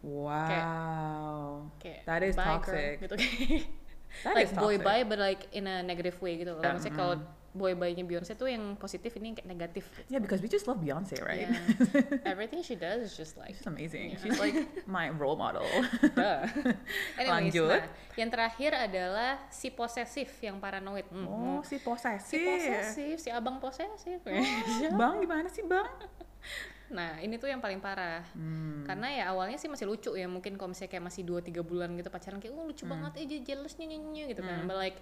[0.00, 1.68] Wow.
[1.82, 2.94] Kayak That is girl, toxic.
[3.02, 3.16] gitu.
[4.24, 4.88] That like is boy toxic.
[4.88, 6.62] bye but like in a negative way gitu loh.
[6.64, 7.14] Yeah, Maksudnya kalau
[7.48, 9.84] boy bye-nya Beyonce tuh yang positif ini kayak negatif.
[9.84, 10.14] Gitu.
[10.14, 11.44] Yeah, because we just love Beyonce, right?
[11.44, 12.24] Yeah.
[12.32, 14.14] Everything she does is just like She's amazing.
[14.14, 14.20] Yeah.
[14.22, 14.54] She's like
[14.86, 15.66] my role model.
[16.16, 16.46] duh.
[17.18, 17.68] Anyways, Lanjut.
[17.68, 17.84] nah,
[18.16, 21.04] yang terakhir adalah si posesif yang paranoid.
[21.10, 22.32] Hmm, Oh, si posesif.
[22.32, 24.22] si posesif, si abang posesif.
[24.94, 25.88] Bang gimana sih, Bang?
[26.88, 28.24] Nah, ini tuh yang paling parah.
[28.32, 28.82] Hmm.
[28.82, 31.92] Karena ya awalnya sih masih lucu ya, mungkin kalau misalnya kayak masih 2 3 bulan
[31.94, 32.96] gitu pacaran kayak oh lucu Hmm.
[32.96, 34.64] banget aja jealousnya nyanyi gitu kan.
[34.64, 34.98] But like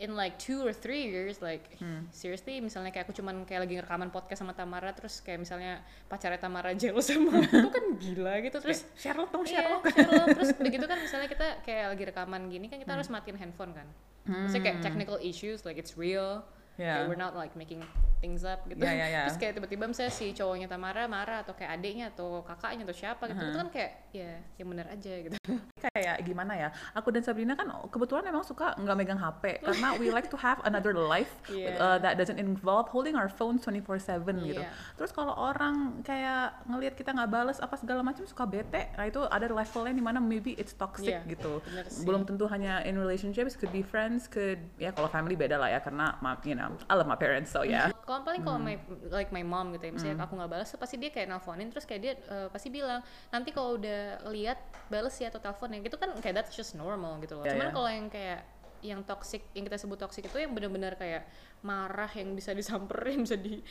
[0.00, 2.10] in like two or three years like Hmm.
[2.10, 5.78] seriously misalnya kayak aku cuman kayak lagi rekaman podcast sama Tamara terus kayak misalnya
[6.10, 10.26] pacarnya Tamara jealous sama aku kan gila gitu terus Sherlock dong Iya, Sherlock Sherlock.
[10.40, 12.82] Terus begitu kan misalnya kita kayak lagi rekaman gini kan Hmm.
[12.82, 13.86] kita harus matiin handphone kan.
[14.22, 16.42] Maksudnya kayak technical issues like it's real.
[16.82, 17.06] Yeah.
[17.06, 17.78] Kayak we're not like making
[18.18, 18.78] things up gitu.
[18.82, 19.24] Yeah, yeah, yeah.
[19.30, 23.22] Terus kayak tiba-tiba misalnya si cowoknya Tamara marah atau kayak adiknya atau kakaknya atau siapa
[23.30, 23.38] gitu.
[23.38, 25.36] Itu kan kayak ya yang bener aja gitu.
[25.82, 30.14] kayak gimana ya aku dan Sabrina kan kebetulan emang suka nggak megang HP karena we
[30.14, 31.76] like to have another life Yeah.
[31.76, 34.70] uh, that doesn't involve holding our phones 24/7 gitu Iya.
[34.94, 39.20] terus kalau orang kayak ngelihat kita nggak bales apa segala macam suka bete nah itu
[39.26, 41.60] ada levelnya di mana maybe it's toxic Iya, gitu
[42.06, 45.82] belum tentu hanya in relationships could be friends could ya kalau family beda lah ya
[45.82, 46.14] karena
[46.46, 48.76] you know I love my parents so ya Kalau paling kalau my
[49.08, 50.24] like my mom gitu ya, misalnya Hmm.
[50.26, 53.76] aku nggak balas, pasti dia kayak nelfonin terus kayak dia eh, pasti bilang nanti kalau
[53.76, 57.44] udah lihat balas ya atau telepon ya gitu kan kayak that's just normal gitu loh.
[57.46, 57.72] Ya, Cuman ya.
[57.72, 58.40] kalau yang kayak
[58.82, 61.22] yang toxic yang kita sebut toxic itu yang benar-benar kayak
[61.62, 63.62] marah yang bisa disamperin bisa di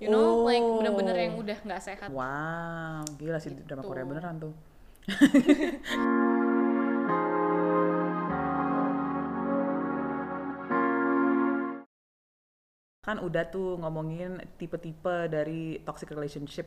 [0.00, 0.80] you know like Oh.
[0.80, 2.08] benar-benar yang udah nggak sehat.
[2.08, 3.90] wow gila sih drama Gitu.
[3.92, 4.54] Korea beneran tuh
[13.06, 16.66] kan udah tuh ngomongin tipe-tipe dari toxic relationship.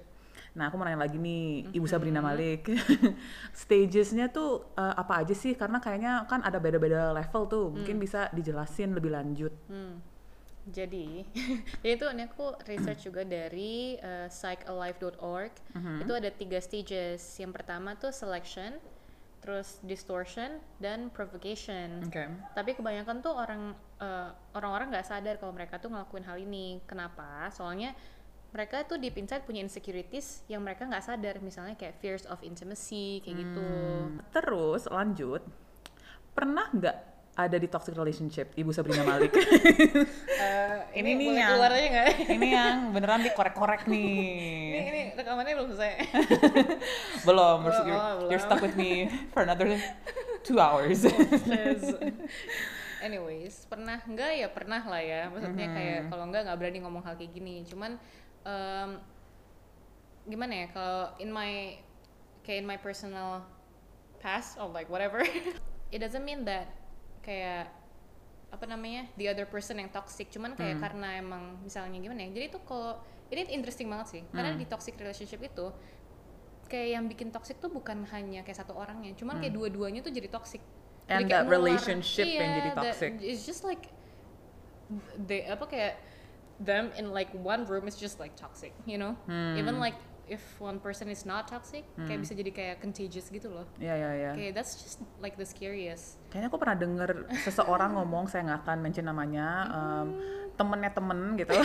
[0.55, 2.71] Nah, aku mau nanya lagi nih, Ibu Sabrina Malik.
[3.59, 5.53] Stagesnya tuh uh, apa aja sih?
[5.53, 7.65] Karena kayaknya kan ada beda-beda level tuh.
[7.69, 9.53] Mungkin bisa dijelasin lebih lanjut.
[9.69, 10.01] Hmm.
[10.69, 11.25] Jadi,
[11.81, 15.53] jadi itu ini aku research juga dari uh, psychalive.org.
[16.01, 17.21] Itu ada tiga stages.
[17.37, 18.79] Yang pertama tuh selection,
[19.39, 22.03] terus distortion dan provocation.
[22.05, 22.27] Oke.
[22.53, 26.83] Tapi kebanyakan tuh orang eh, orang-orang nggak sadar kalau mereka tuh ngelakuin hal ini.
[26.85, 27.47] Kenapa?
[27.49, 27.95] Soalnya
[28.49, 31.39] mereka tuh deep inside punya insecurities yang mereka nggak sadar.
[31.39, 33.69] Misalnya kayak fears of intimacy kayak gitu.
[34.35, 35.41] Terus lanjut,
[36.35, 36.97] pernah nggak
[37.39, 39.31] ada di toxic relationship, Ibu Sabrina Malik?
[40.39, 42.09] Eh, Ini nih boleh yang- keluar aja nggak?
[42.31, 44.79] Ini yang beneran dikorek-korek ini, nih.
[44.81, 45.93] ini rekamannya belum selesai.
[47.27, 48.47] belum, Oh, you're, oh, you're belum.
[48.47, 48.91] stuck with me
[49.29, 49.75] for another
[50.41, 51.03] two hours.
[51.43, 51.83] Yes.
[52.99, 55.27] Anyways, pernah enggak ya pernah lah ya.
[55.27, 57.63] Maksudnya kayak kalau enggak nggak berani ngomong hal kayak gini.
[57.67, 57.99] Cuman
[58.43, 58.89] em,
[60.23, 61.79] gimana ya kalau in my
[62.43, 63.43] kayak in my personal
[64.19, 65.19] past or like whatever,
[65.91, 66.78] it doesn't mean that
[67.21, 67.71] kayak
[68.49, 70.27] apa namanya the other person yang toxic.
[70.29, 72.29] Cuman kayak karena emang misalnya gimana ya.
[72.33, 72.97] Jadi tuh kalau
[73.29, 74.21] ini interesting banget sih.
[74.33, 75.69] Karena di toxic relationship itu
[76.69, 80.29] kayak yang bikin toxic tuh bukan hanya kayak satu orangnya, cuman kayak dua-duanya tuh jadi
[80.29, 80.61] toxic.
[81.09, 81.57] And Jadi kayak that nular.
[81.57, 83.11] relationship yang jadi Iya, that- toxic.
[83.25, 83.89] It's just like
[85.17, 85.93] they apa kayak
[86.61, 89.17] them in like one room is just like toxic, you know?
[89.25, 89.57] Hmm.
[89.57, 89.97] Even like
[90.29, 93.65] if one person is not toxic, kayak bisa jadi kayak contagious gitu loh.
[93.81, 94.31] Iya, iya, iya.
[94.37, 96.21] Kayak that's just like the scariest.
[96.29, 97.09] Kayaknya aku pernah denger
[97.41, 100.07] seseorang ngomong, saya nggak akan mention namanya, um,
[100.53, 101.57] temennya temen gitu.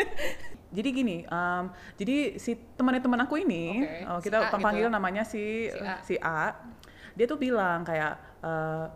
[0.76, 4.90] jadi gini, um, jadi si temennya temen aku ini, Oke, oh, si kita A panggil
[4.90, 4.96] gitu.
[4.96, 5.94] namanya si Si A.
[6.02, 6.42] si A,
[7.14, 8.90] dia tuh bilang kayak uh,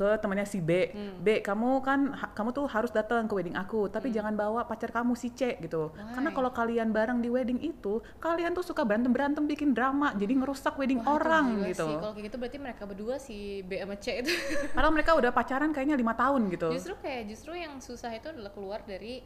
[0.00, 1.20] ke temannya si B, Hmm.
[1.20, 4.88] B kamu kan ha- kamu tuh harus datang ke wedding aku, tapi jangan bawa pacar
[4.88, 5.92] kamu si C gitu.
[5.92, 6.34] Karena Why?
[6.34, 10.72] kalau kalian bareng di wedding itu, kalian tuh suka berantem berantem bikin drama, jadi ngerusak
[10.74, 11.84] wedding Wah, orang gitu.
[11.84, 11.94] Sih.
[11.94, 14.32] Kalau kayak gitu berarti mereka berdua si B sama C itu
[14.72, 16.72] Padahal mereka udah pacaran kayaknya lima tahun gitu.
[16.72, 19.20] justru kayak justru yang susah itu adalah keluar dari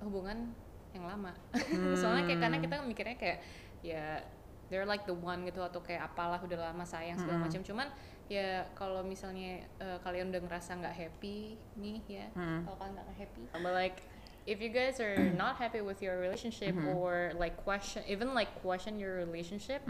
[0.00, 0.52] hubungan
[0.92, 1.32] yang lama.
[2.00, 3.38] Soalnya kayak karena kita mikirnya kayak
[3.80, 4.20] ya
[4.68, 7.60] they're like the one gitu atau kayak apalah udah lama sayang segala macam.
[7.60, 7.88] Cuman
[8.30, 12.26] ya kalau misalnya eh, kalian udah ngerasa nggak happy nih ya,
[12.62, 13.98] kalau kalian nggak happy, but like
[14.46, 19.02] if you guys are not happy with your relationship or like question even like question
[19.02, 19.82] your relationship,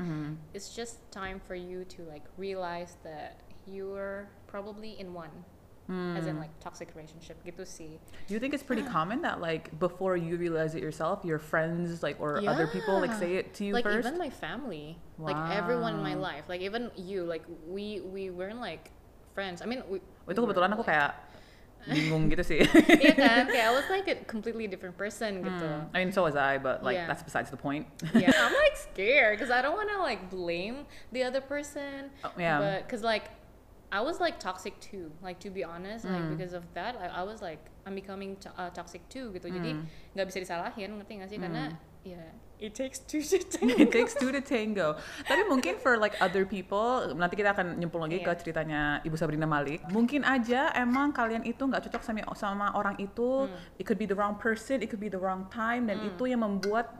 [0.56, 5.44] it's just time for you to like realize that you're probably in one.
[5.90, 6.46] As in hmm.
[6.46, 7.98] like toxic relationship gitu sih.
[8.30, 12.22] You think it's pretty common that like before you realize it yourself, your friends like
[12.22, 14.06] or other people like say it to you like first?
[14.06, 15.34] even my family wow.
[15.34, 18.90] like everyone in my life like even you like we we weren't like
[19.34, 19.98] friends i mean we
[20.28, 21.10] Oh, itu kebetulan aku kayak
[21.88, 22.60] bingung gitu sih.
[23.00, 25.88] iya kan kayak i was like a completely different person gitu hmm.
[25.96, 27.08] I mean, so was I, but like Yeah.
[27.08, 27.88] that's besides the point.
[28.12, 32.30] yeah i'm like scared because i don't want to like blame the other person Oh,
[32.36, 32.60] yeah.
[32.60, 33.32] but because like
[33.90, 36.34] i was like toxic too like to be honest like Hmm.
[36.34, 39.74] because of that I, I was like i'm becoming to- uh, toxic too gitu jadi
[39.74, 39.86] Hmm.
[40.14, 41.74] nggak bisa disalahin ngerti nggak sih karena
[42.06, 42.22] ya
[42.60, 43.40] it takes two to
[43.80, 45.00] It takes two to tango.
[45.24, 48.36] Tapi mungkin for like other people, nanti kita akan nyempul lagi ke Iya.
[48.36, 49.80] ceritanya Ibu Sabrina Malik.
[49.88, 53.48] Mungkin aja emang kalian itu nggak cocok sama sama orang itu.
[53.48, 53.80] Hmm.
[53.80, 56.44] It could be the wrong person, it could be the wrong time, dan itu yang
[56.44, 56.99] membuat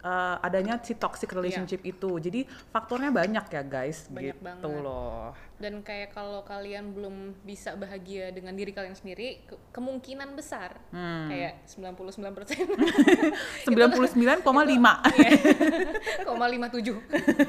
[0.00, 2.10] uh, adanya si toxic relationship itu.
[2.18, 4.80] Jadi faktornya banyak ya guys, Banyak gitu banget.
[4.80, 5.32] loh.
[5.60, 11.28] dan kayak kalau kalian belum bisa bahagia dengan diri kalian sendiri ke- kemungkinan besar Hmm.
[11.28, 12.64] kayak 99 persen
[13.68, 14.40] 99,5.
[16.26, 16.96] koma lima tujuh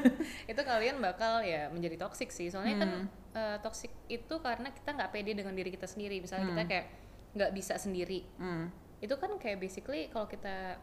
[0.50, 2.90] itu kalian bakal ya menjadi toxic sih soalnya kan
[3.32, 6.86] eh, toxic itu karena kita nggak pede dengan diri kita sendiri misalnya kita kayak
[7.32, 8.68] nggak bisa sendiri Hmm.
[9.00, 10.76] itu kan kayak basically kalau kita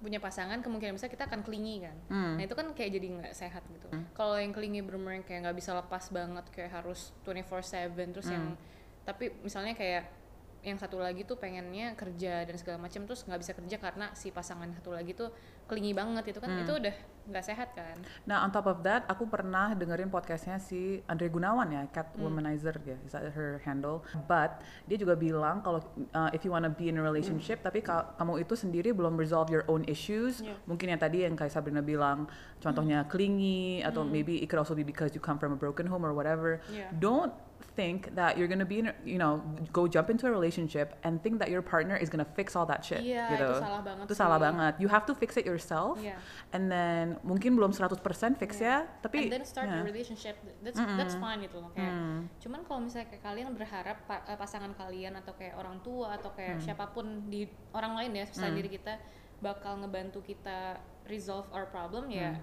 [0.00, 1.96] punya pasangan kemungkinan besar kita akan clingy kan.
[2.08, 2.34] Hmm.
[2.40, 3.88] nah itu kan kayak jadi nggak sehat gitu.
[4.16, 8.56] Kalau yang clingy bener-bener kayak nggak bisa lepas banget kayak harus 24/7 terus yang
[9.04, 10.19] tapi misalnya kayak
[10.60, 14.28] yang satu lagi tuh pengennya kerja dan segala macam terus nggak bisa kerja karena si
[14.28, 15.32] pasangan satu lagi tuh
[15.64, 16.92] clingy banget itu kan itu udah
[17.30, 17.96] nggak sehat kan
[18.26, 22.26] Nah, on top of that, aku pernah dengerin podcastnya si Andre Gunawan ya, Cat Hmm.
[22.26, 24.02] Womanizer ya, is that her handle.
[24.26, 28.18] But dia juga bilang kalau uh, if you wanna be in a relationship, tapi ka-
[28.18, 30.58] kamu itu sendiri belum resolve your own issues, Yeah.
[30.66, 32.26] mungkin yang tadi yang kayak Sabrina bilang,
[32.58, 36.02] contohnya clingy atau maybe it could also be because you come from a broken home
[36.02, 36.58] or whatever.
[36.68, 36.90] Yeah.
[36.92, 37.30] Don't
[37.72, 39.38] think that you're gonna be in, you know,
[39.70, 42.80] go jump into a relationship and think that your partner is gonna fix all that
[42.80, 43.00] shit.
[43.00, 43.46] Iya, gitu.
[43.46, 44.44] itu salah banget Itu salah sih.
[44.46, 44.72] banget.
[44.78, 45.96] You have to fix it yourself.
[45.96, 46.18] Iya.
[46.50, 48.00] And then mungkin belum 100%
[48.36, 49.80] fix ya, tapi and then start ya.
[49.80, 51.94] a relationship that's that's fine gitu loh kayak
[52.38, 56.30] cuman kalau misalnya kayak kalian berharap pa- eh, pasangan kalian atau kayak orang tua atau
[56.32, 58.98] kayak siapa pun di orang lain ya selain diri kita
[59.38, 62.36] bakal ngebantu kita resolve our problem ya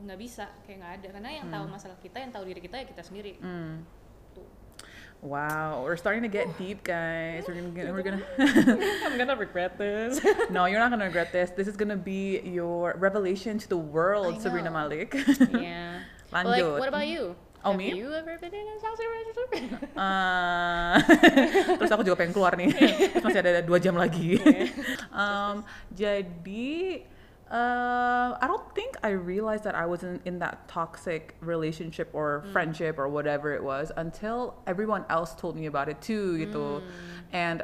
[0.00, 2.86] nggak bisa kayak nggak ada karena yang tahu masalah kita yang tahu diri kita ya
[2.88, 3.84] kita sendiri Hmm.
[5.20, 7.44] Wow, we're starting to get deep, guys.
[7.46, 8.24] We're gonna, get, we're gonna.
[9.04, 10.16] I'm gonna regret this
[10.50, 11.50] no, you're not gonna regret this.
[11.52, 14.70] This is gonna be your revelation to the world, Sabrina.
[14.72, 15.12] Malik.
[15.52, 16.00] yeah
[16.32, 16.78] But, like Lanjut.
[16.78, 17.92] what about you Oh, Have me?
[17.92, 20.96] you ever been in a toxic relationship Uh,
[21.76, 22.72] terus aku juga pengen keluar nih.
[23.12, 24.40] Terus masih ada dua jam lagi.
[25.12, 25.60] um,
[25.92, 27.04] jadi,
[27.50, 32.46] uh, I don't think I realized that I was in, in that toxic relationship or
[32.52, 36.82] friendship or whatever it was until everyone else told me about it too gitu.
[37.34, 37.62] And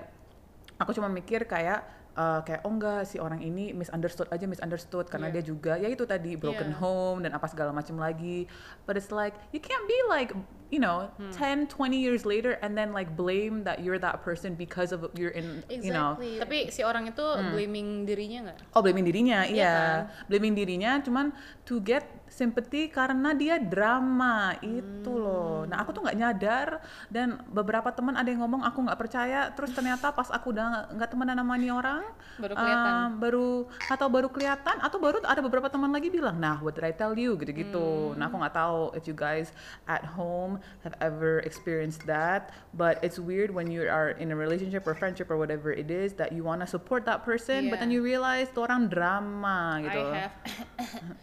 [0.76, 1.86] aku cuma mikir kayak
[2.18, 5.34] uh, kayak oh enggak si orang ini misunderstood aja misunderstood karena Iya.
[5.40, 6.78] dia juga ya itu tadi broken Iya.
[6.82, 8.44] home dan apa segala macam lagi
[8.84, 10.32] but it's like you can't be like
[10.68, 11.30] you know Hmm.
[11.30, 15.30] 10 20 years later and then like blame that you're that person because of you're
[15.30, 19.54] in you know exactly tapi si orang itu blaming dirinya nggak Oh blaming dirinya, Iya
[19.54, 19.72] iya.
[19.72, 20.00] kan?
[20.26, 21.30] Blaming dirinya cuman
[21.62, 25.22] to get sympathy karena dia drama itu Hmm.
[25.22, 25.58] loh.
[25.64, 26.68] Nah aku tuh nggak nyadar
[27.08, 29.48] dan beberapa teman ada yang ngomong aku nggak percaya.
[29.52, 32.02] Terus ternyata pas aku udah nggak temenan sama nih orang,
[32.36, 32.92] Baru kelihatan.
[32.92, 33.48] um, baru
[33.88, 37.14] atau baru kelihatan atau baru ada beberapa teman lagi bilang, nah what did I tell
[37.14, 38.12] you gitu-gitu.
[38.12, 38.18] Hmm.
[38.18, 39.54] Nah aku nggak tahu if you guys
[39.86, 44.86] at home have ever experienced that, but it's weird when you are in a relationship
[44.86, 48.02] or friendship or whatever it is that you wanna support that person, but then you
[48.02, 50.02] realize tuh orang drama gitu.
[50.12, 50.34] I have.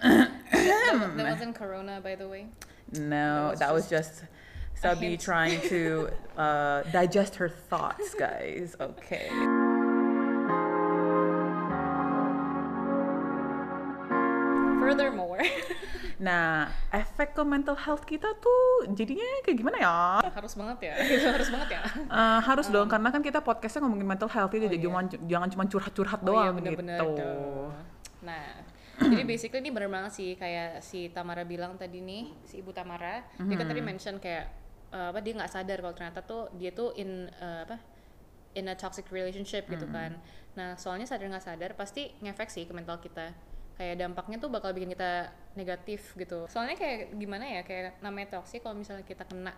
[0.51, 2.47] that, that wasn't Corona, by the way.
[2.93, 4.23] No, That was that was just
[4.75, 8.75] Sabi trying to uh, digest her thoughts, guys.
[8.79, 9.29] Okay.
[16.23, 19.95] Nah, efek ke mental health kita tuh jadinya kayak gimana ya?
[20.23, 20.93] harus banget ya,
[21.35, 21.81] harus banget ya.
[22.13, 25.19] Uh, harus dong, karena kan kita podcastnya ngomongin mental health jadi Oh, iya.
[25.27, 27.15] jangan cuma curhat-curhat Oh iya, doang bener-bener gitu.
[27.19, 27.71] dong.
[28.23, 28.45] Nah,
[29.03, 33.19] jadi basically ini bener banget sih kayak si Tamara bilang tadi nih, si Ibu Tamara,
[33.35, 34.45] dia kan tadi mention kayak
[34.95, 37.75] eh, apa dia nggak sadar kalau ternyata tuh dia tuh in eh, apa
[38.53, 40.15] in a toxic relationship gitu kan.
[40.53, 43.33] Nah, soalnya sadar nggak sadar pasti ngefek sih ke mental kita.
[43.73, 46.45] Kayak dampaknya tuh bakal bikin kita negatif gitu.
[46.49, 49.53] Soalnya kayak gimana ya, kayak namanya toxic kalau misalnya kita kena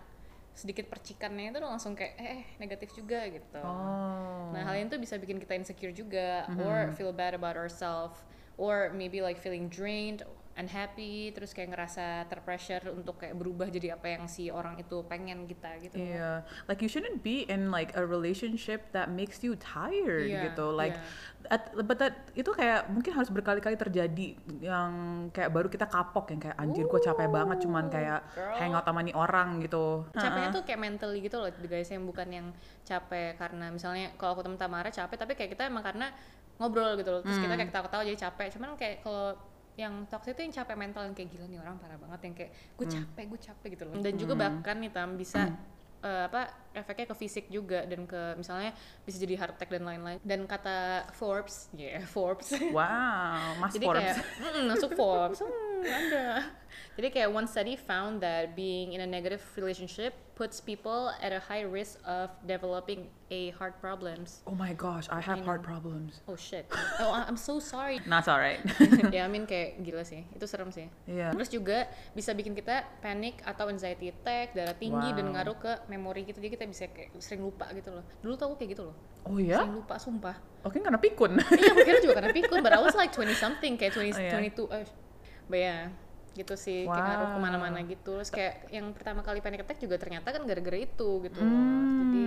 [0.56, 3.60] sedikit percikannya itu langsung kayak eh, eh negatif juga gitu.
[3.60, 4.56] Oh.
[4.56, 8.24] Nah, hal itu bisa bikin kita insecure juga, or feel bad about ourselves,
[8.56, 10.24] or maybe like feeling drained,
[10.56, 15.44] unhappy, terus kayak ngerasa terpressure untuk kayak berubah jadi apa yang si orang itu pengen
[15.44, 16.00] kita gitu.
[16.00, 20.72] Yeah, like you shouldn't be in like a relationship that makes you tired Iya, gitu.
[20.72, 21.60] Like, iya.
[21.60, 24.28] at, but that itu kayak mungkin harus berkali-kali terjadi
[24.64, 24.90] yang
[25.30, 28.56] kayak baru kita kapok yang kayak anjir gue capek banget cuman kayak girl.
[28.56, 30.08] hangout sama nih orang gitu.
[30.16, 32.46] Capeknya tuh kayak mentally gitu loh guys, yang bukan yang
[32.80, 36.08] capek karena misalnya kalau aku temen Tamara capek, tapi kayak kita emang karena
[36.56, 38.48] ngobrol gitu loh, terus kita kayak ketawa-ketawa jadi capek.
[38.56, 39.36] Cuman kayak kalau
[39.76, 42.50] yang toxic itu yang capek mental yang kayak gila nih orang parah banget yang kayak
[42.80, 43.94] gue capek gue capek gitu loh.
[44.00, 45.52] Dan juga bahkan nih tam bisa
[46.00, 48.72] eh, apa efeknya ke fisik juga dan ke misalnya
[49.04, 50.18] bisa jadi heart attack dan lain-lain.
[50.24, 52.56] Dan kata Forbes ya Forbes.
[52.72, 54.00] Wow, Mas jadi Forbes.
[54.16, 54.16] kayak
[54.56, 55.38] mm, masuk Forbes.
[55.44, 56.26] Hmm, ada.
[56.96, 61.40] Jadi kayak one study found that being in a negative relationship puts people at a
[61.40, 64.44] high risk of developing a heart problems.
[64.44, 66.20] Oh my gosh, I have I heart problems.
[66.28, 66.68] Oh shit.
[67.00, 68.04] Oh, I'm so sorry.
[68.06, 68.60] That's alright.
[69.16, 70.28] ya, I mean kayak gila sih.
[70.36, 70.92] Itu serem sih.
[71.08, 71.32] Iya.
[71.32, 75.34] Terus juga bisa bikin kita panik atau anxiety attack, darah tinggi dan Wow.
[75.40, 76.36] ngaruh ke memori gitu.
[76.36, 78.04] Jadi kita bisa kayak sering lupa gitu loh.
[78.20, 78.96] Dulu tau aku kayak gitu loh.
[79.24, 79.64] Oh ya?
[79.64, 80.36] Sering lupa, sumpah.
[80.68, 81.40] Oke, karena pikun.
[81.56, 84.20] iya, aku kira juga karena pikun, but I was like 20 something, kayak 20, Oh,
[84.20, 84.30] iya.
[84.52, 84.68] 22.
[84.68, 84.84] Uh,
[85.48, 85.80] but yeah,
[86.36, 87.32] gitu sih, kayak ngaruh Wow.
[87.32, 88.12] ke mana-mana gitu.
[88.14, 91.38] Terus kayak yang pertama kali panic attack juga ternyata kan gara-gara itu gitu.
[91.40, 91.48] loh.
[91.48, 91.96] Hmm.
[92.06, 92.22] Jadi,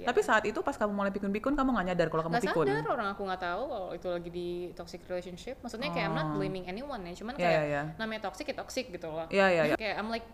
[0.00, 0.06] ya.
[0.06, 2.66] Tapi saat itu pas kamu mulai pikun-pikun, kamu nggak nyadar kalau kamu nggak pikun.
[2.68, 5.56] sadar orang aku nggak tahu kalau itu lagi di toxic relationship.
[5.58, 6.36] Maksudnya kayak I'm not Oh.
[6.36, 7.82] blaming anyone ya, cuman Iya, kayak iya, iya.
[7.96, 9.26] namanya toxic ya toxic gitu loh.
[9.28, 9.76] Iya, iya, iya.
[9.76, 10.26] Kayak I'm like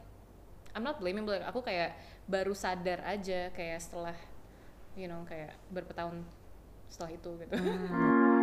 [0.71, 1.95] I'm not blaming, but aku kayak
[2.27, 4.15] baru sadar aja kayak setelah
[4.95, 6.23] you know kayak bertahun
[6.87, 7.55] setelah itu gitu.
[7.55, 8.37] Hello.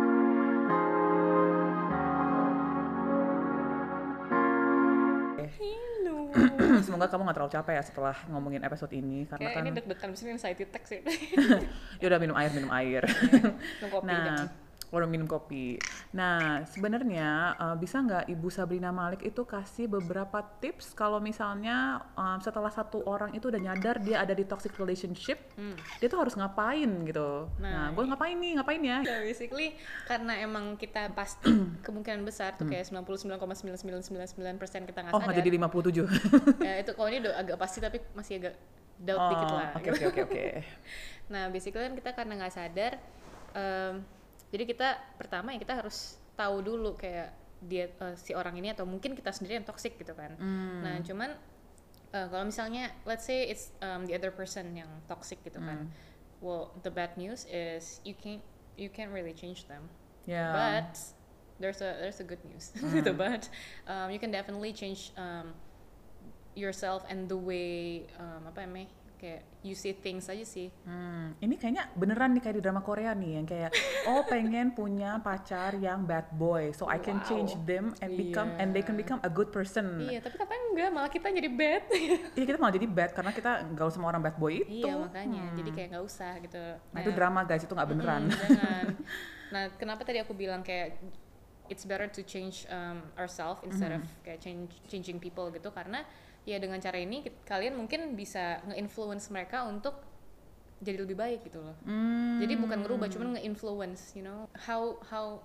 [6.86, 10.10] Semoga kamu nggak terlalu capek ya setelah ngomongin episode ini karena Kayak kan ini deg-degan
[10.14, 11.00] sini anxiety attack sih.
[12.00, 13.02] ya udah minum air minum air.
[13.04, 14.46] Minum kopi nah,
[14.90, 15.78] orang minum kopi.
[16.10, 22.36] Nah, sebenarnya uh, bisa nggak Ibu Sabrina Malik itu kasih beberapa tips kalau misalnya um,
[22.38, 25.74] setelah satu orang itu udah nyadar dia ada di toxic relationship, Hmm.
[25.98, 27.46] dia tuh harus ngapain gitu.
[27.56, 28.98] Nah, Nah, gue ngapain nih, ngapain ya?
[29.00, 29.74] Ya, basically
[30.04, 31.46] karena emang kita pasti
[31.84, 35.14] kemungkinan besar tuh kayak 99,9999% kita nggak Hmm.
[35.14, 35.36] Oh, sadar.
[35.36, 36.04] jadi 57.
[36.66, 38.54] ya, itu kalau ini udah agak pasti tapi masih agak
[38.98, 39.66] doubt Oh, dikit lah.
[39.74, 40.44] Oke, oke, oke, oke.
[41.28, 42.92] Nah, basically kan kita karena nggak sadar,
[43.52, 44.00] em,
[44.48, 44.88] jadi kita
[45.20, 49.34] pertama ya kita harus tahu dulu kayak dia eh, si orang ini atau mungkin kita
[49.34, 50.38] sendiri yang toxic gitu kan.
[50.38, 50.80] Hmm.
[50.86, 51.34] Nah, cuman
[52.14, 55.90] eh, kalau misalnya let's say it's um, the other person yang toxic gitu kan.
[55.90, 55.94] Hmm.
[56.38, 58.44] Well, the bad news is you can't
[58.78, 59.90] you can't really change them.
[60.22, 60.54] Ya.
[60.54, 60.94] But
[61.58, 63.50] there's a there's a good news with the but
[63.90, 65.50] um, you can definitely change um,
[66.54, 68.86] yourself and the way um, apa namanya
[69.18, 70.70] kayak you see things aja sih.
[70.82, 73.70] Hmm, ini kayaknya beneran nih kayak di drama Korea nih yang kayak
[74.06, 77.26] oh pengen punya pacar yang bad boy so I can Wow.
[77.26, 79.02] change them and become and they can Iya.
[79.02, 79.98] become a good person.
[80.00, 81.82] Iya, tapi katanya enggak, malah kita jadi bad.
[82.38, 84.86] Iya kita malah jadi bad karena kita gaul sama orang bad boy itu.
[84.86, 85.44] iya, makanya.
[85.50, 85.56] Hmm.
[85.58, 86.62] Jadi kayak nggak usah gitu.
[86.94, 88.22] Nah itu drama guys itu nggak beneran.
[88.24, 88.86] Mm, jangan.
[89.48, 91.00] Nah, kenapa tadi aku bilang kayak
[91.66, 94.20] it's better to change um, ourselves instead of Mm-hmm.
[94.20, 96.04] kayak change changing people gitu karena
[96.48, 100.00] ya dengan cara ini kalian mungkin bisa nge-influence mereka untuk
[100.80, 101.76] jadi lebih baik gitu loh.
[101.84, 105.42] Hmm, Jadi bukan ngerubah, cuman nge-influence, you know, how how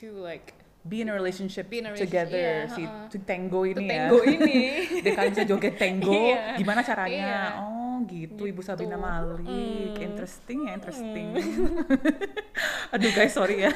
[0.00, 0.56] to like
[0.88, 3.06] be in a relationship Be in a relationship, together iya, si uh-uh.
[3.12, 3.92] to tango ini to ya.
[4.08, 4.60] tango ini.
[5.04, 6.16] Dia kalian bisa joget tango.
[6.32, 6.56] Iya.
[6.58, 7.12] Gimana caranya?
[7.28, 7.42] Iya.
[7.60, 8.66] Oh gitu, Ibu Gitu.
[8.66, 9.42] Sabrina Malik.
[9.42, 9.96] Mm.
[9.98, 11.26] Interesting ya, interesting.
[12.94, 13.72] Aduh guys, sorry ya.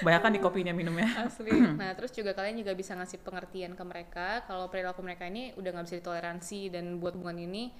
[0.00, 1.06] Bayangkan di kopinya minumnya.
[1.20, 1.50] Asli.
[1.80, 5.70] Nah, terus juga kalian juga bisa ngasih pengertian ke mereka kalau perilaku mereka ini udah
[5.70, 7.72] nggak bisa ditoleransi dan buat hubungan ini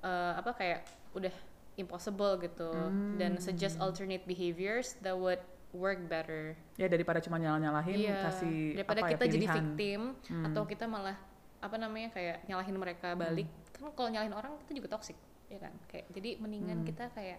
[0.00, 0.80] eh, apa kayak
[1.12, 1.34] udah
[1.74, 2.68] impossible gitu
[3.16, 5.40] dan suggest alternate behaviors that would
[5.72, 6.52] work better.
[6.76, 8.16] Ya daripada cuma nyalah-nyalahin Iya.
[8.22, 9.56] kasih daripada apa ya, kita jadi pilihan.
[9.56, 10.44] victim Hmm.
[10.46, 11.16] atau kita malah
[11.62, 13.46] apa namanya kayak nyalahin mereka balik.
[13.70, 15.14] Kan kalau nyalahin orang kita juga toxic,
[15.46, 15.72] ya kan?
[15.86, 16.86] Kayak jadi mendingan Hmm.
[16.86, 17.38] kita kayak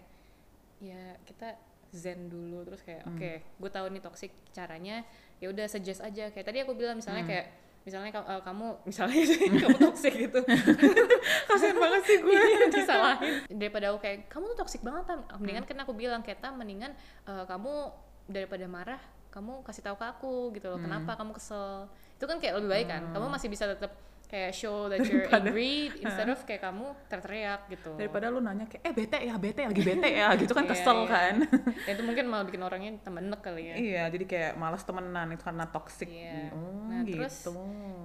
[0.80, 1.54] ya kita
[1.90, 3.14] zen dulu terus kayak Hmm.
[3.14, 5.06] oke gue tahu nih toxic caranya
[5.38, 7.30] ya udah suggest aja kayak tadi aku bilang misalnya Hmm.
[7.30, 7.46] kayak
[7.84, 9.14] misalnya eh, kamu misalnya
[9.62, 10.40] kamu toxic gitu
[11.48, 12.32] Kasian banget sih gue.
[12.32, 16.40] Iya, disalahin daripada aku kayak kamu tuh toxic banget tam mendingan kan aku bilang kayak
[16.40, 16.92] tam mendingan
[17.24, 17.72] eh, kamu
[18.26, 22.54] daripada marah kamu kasih tahu ke aku gitu loh kenapa kamu kesel itu kan kayak
[22.56, 23.90] lebih baik kan kamu masih bisa tetap
[24.24, 28.64] kayak show that you're Daripada- angry instead of kayak kamu teriak gitu Daripada lu nanya
[28.64, 31.08] kayak, eh bete ya, bete lagi bete ya, gitu kan Iya, kesel iya.
[31.08, 31.34] kan.
[31.84, 35.28] Ya, itu mungkin malah bikin orangnya tambah enek kali ya iya, jadi kayak malas temenan
[35.30, 36.08] itu karena toxic.
[36.08, 36.50] Iya.
[36.50, 37.20] Oh, Nah, gitu.
[37.20, 37.36] terus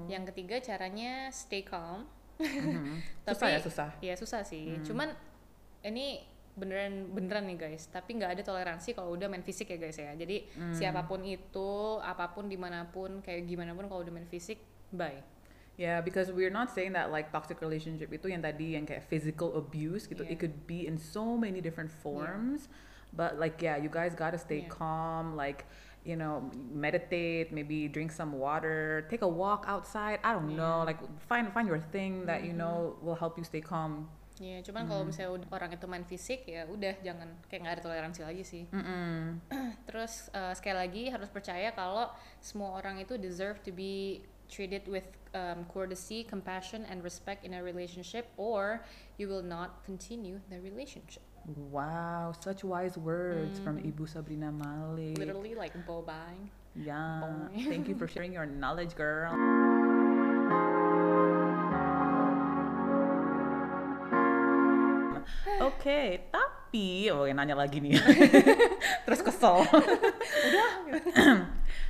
[0.07, 2.05] yang ketiga caranya stay calm
[2.37, 3.03] Mhm.
[3.25, 3.89] susah tapi- ya, susah.
[3.99, 4.83] ya susah sih Hmm.
[4.83, 5.09] cuman
[5.81, 6.23] ini
[6.55, 10.11] beneran beneran nih guys tapi nggak ada toleransi kalau udah main fisik ya guys ya
[10.13, 10.71] jadi Hmm.
[10.71, 14.59] siapa pun itu apa pun di mana pun kayak gimana pun kalau udah main fisik
[14.89, 15.19] bye
[15.79, 19.55] Yeah, because we're not saying that like toxic relationship itu yang tadi yang kayak physical
[19.55, 20.27] abuse gitu.
[20.27, 20.35] Yeah.
[20.35, 22.67] It could be in so many different forms.
[23.15, 24.75] But like yeah, you guys gotta stay Yeah.
[24.75, 25.39] calm.
[25.39, 25.63] Like
[26.03, 27.55] you know, meditate.
[27.55, 29.07] Maybe drink some water.
[29.07, 30.19] Take a walk outside.
[30.19, 30.83] I don't know.
[30.83, 30.89] Yeah.
[30.91, 30.99] Like
[31.31, 32.59] find find your thing that you Mhm.
[32.59, 34.11] know will help you stay calm.
[34.39, 35.11] ya cuman kalau Hmm.
[35.11, 38.63] misalnya orang itu main fisik ya udah jangan kayak nggak ada toleransi lagi sih
[39.83, 42.07] terus eh, sekali lagi harus percaya kalau
[42.39, 47.63] semua orang itu deserve to be treated with um, courtesy, compassion, and respect in a
[47.63, 48.83] relationship, or
[49.17, 51.21] you will not continue the relationship.
[51.71, 53.93] Wow, such wise words from Mhm.
[53.93, 55.17] Ibu Sabrina Malik.
[55.17, 56.49] Literally like bobang.
[56.75, 57.47] Yeah.
[57.65, 59.78] Thank you for sharing your knowledge, girl.
[65.61, 66.77] Oke, tapi
[67.09, 67.97] oh yang nanya lagi nih.
[69.05, 69.59] Terus kesel.
[70.47, 70.69] Udah.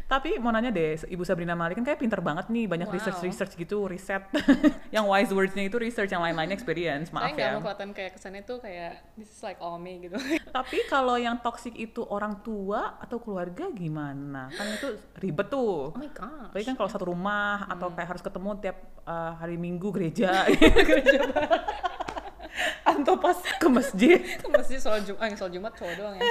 [0.10, 2.98] tapi mau nanya deh, Ibu Sabrina Malik kan kayak pinter banget nih, banyak Wow.
[2.98, 4.26] research-research gitu, riset.
[4.96, 7.14] yang wise words-nya itu research, yang lain-lainnya experience.
[7.14, 7.54] Maaf Saya nggak ya.
[7.54, 10.18] mau kelihatan kayak kesannya tuh kayak this is like all me gitu.
[10.50, 14.50] Tapi kalau yang toxic itu orang tua atau keluarga gimana?
[14.50, 15.94] Kan itu ribet tuh.
[15.94, 16.50] Oh my god.
[16.50, 17.74] Apalagi kan kalau satu rumah Hmm.
[17.78, 20.50] atau kayak harus ketemu tiap uh, hari Minggu gereja.
[20.50, 21.22] gereja
[23.00, 24.20] atau pas ke masjid.
[24.50, 26.24] masih soal Jumat, eh, soal Jumat cowok doang ya.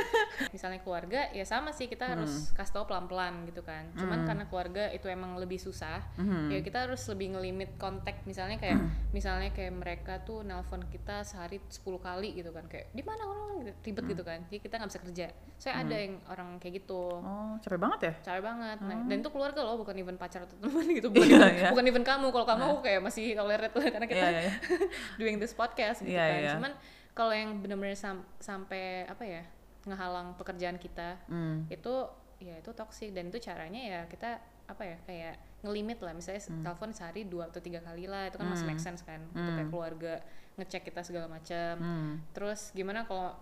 [0.49, 3.89] Misalnya keluarga, ya sama sih kita harus kasih tau pelan-pelan gitu kan.
[3.95, 6.01] Cuman karena keluarga itu emang lebih susah,
[6.49, 8.23] ya kita harus lebih ngelimit kontak.
[8.25, 8.79] Misalnya kayak,
[9.11, 13.47] misalnya kayak mereka tuh nelpon kita sehari 10 kali gitu kan, kayak di mana orang
[13.61, 14.39] gitu, ribet gitu kan.
[14.47, 15.27] Jadi kita nggak bisa kerja.
[15.59, 17.19] Saya ada yang orang kayak gitu.
[17.19, 18.12] Oh, capek banget ya?
[18.25, 18.79] Capek banget.
[18.79, 21.11] Nah, dan itu keluarga loh, bukan even pacar atau teman gitu.
[21.11, 21.69] Bukan, Iya, even, iya.
[21.75, 22.27] bukan even kamu.
[22.31, 24.53] Kalau kamu aku kayak masih tolerate lah karena kita Iya, iya, iya.
[25.21, 26.39] doing this podcast gitu Iya, kan.
[26.39, 26.53] iya.
[26.59, 26.72] Cuman
[27.12, 29.42] kalau yang benar-benar sam- sampai apa ya
[29.84, 31.64] ngehalang pekerjaan kita Hmm.
[31.66, 31.94] itu
[32.38, 34.38] ya itu toxic dan itu caranya ya kita
[34.68, 36.62] apa ya kayak ngelimit lah misalnya Hmm.
[36.62, 39.68] telepon sehari dua atau tiga kali lah itu kan masih make sense kan untuk kayak
[39.68, 40.14] keluarga
[40.54, 42.12] ngecek kita segala macam Hmm.
[42.30, 43.34] terus gimana kalau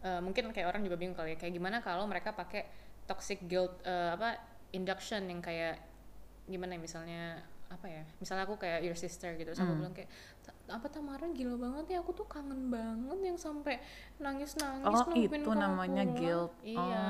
[0.00, 2.66] eh, mungkin kayak orang juga bingung kali ya kayak gimana kalau mereka pakai
[3.04, 4.38] toxic guilt eh, apa
[4.70, 5.78] induction yang kayak
[6.44, 7.22] gimana ya misalnya
[7.68, 9.66] apa ya misalnya aku kayak your sister gitu terus Hmm.
[9.66, 10.14] aku bilang kayak "Ta-
[10.72, 11.98] apa Tamara gila banget ya?
[12.00, 13.76] Aku tuh kangen banget yang sampai
[14.16, 16.52] nangis nangis Oh, itu namanya guilt.
[16.64, 17.04] iya.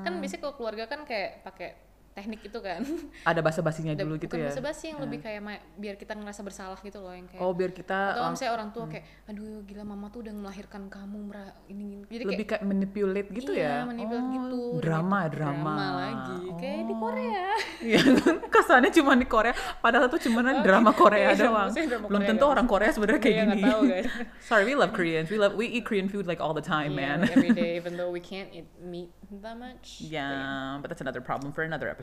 [0.00, 1.76] Kan biasanya kalau keluarga kan kayak pakai
[2.12, 2.84] teknik itu kan
[3.24, 4.48] Ada basa-basinya Ada- dulu gitu bukan ya?
[4.52, 5.40] basa-basi yang lebih kayak
[5.74, 8.84] biar kita ngerasa bersalah gitu loh yang kayak Oh, biar kita atau misalnya orang tua
[8.86, 12.62] kayak aduh gila mama tuh udah melahirkan kamu mera ini ini." jadi lebih kayak kayak
[12.64, 13.88] manipulate gitu iya, ya?
[13.88, 15.74] manipulate Oh, gitu Drama, itu drama.
[15.98, 17.00] lagi kayak di Oh.
[17.00, 17.46] Korea
[17.92, 17.98] Iya,
[18.46, 19.50] kesannya cuma di Korea,
[19.80, 21.70] padahal itu cuma drama Korea Iya, doang.
[21.74, 22.52] drama Belum Korea tentu guys.
[22.54, 23.62] orang Korea sebenarnya kayak Iya, gini.
[23.64, 24.06] tahu, guys.
[24.48, 25.26] Sorry, we love Koreans.
[25.26, 27.26] We love we eat Korean food like all the time, Yeah, man.
[27.26, 29.10] like every day even though we can't eat meat
[29.42, 32.01] that much But Yeah, but that's another problem for another episode.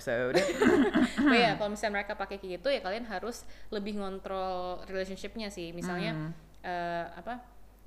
[1.20, 5.72] But ya kalau misalnya mereka pakai kayak gitu ya kalian harus lebih ngontrol relationshipnya sih.
[5.72, 6.32] Misalnya Hmm.
[6.64, 7.44] eh, apa?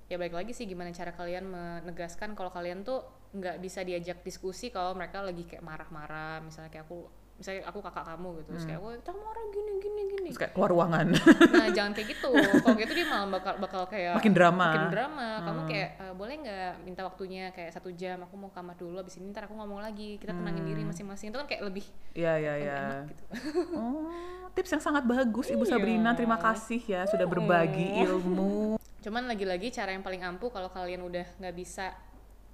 [0.09, 3.01] Ya baik lagi sih gimana cara kalian menegaskan kalau kalian tuh
[3.33, 6.45] nggak bisa diajak diskusi kalau mereka lagi kayak marah-marah.
[6.45, 10.28] Misalnya kayak aku misalnya aku kakak kamu gitu terus kayak aku marah gini gini gini
[10.30, 11.07] Terus kayak keluar ruangan.
[11.55, 14.66] nah jangan kayak gitu kalau gitu dia malah bakal bakal kayak Makin drama.
[14.68, 18.74] makin drama kamu kayak "Eh, boleh nggak minta waktunya kayak satu jam aku mau kamar
[18.74, 21.85] dulu abis ini ntar aku ngomong lagi kita tenangin diri masing-masing itu kan kayak lebih
[22.12, 22.76] Iya, iya, lebih iya.
[22.78, 23.24] enak gitu
[23.74, 24.07] Oh,
[24.53, 25.72] tips yang sangat bagus Ibu Iya.
[25.72, 26.11] Sabrina.
[26.12, 28.76] Terima kasih ya sudah berbagi ilmu.
[29.01, 31.91] Cuman lagi-lagi cara yang paling ampuh kalau kalian udah nggak bisa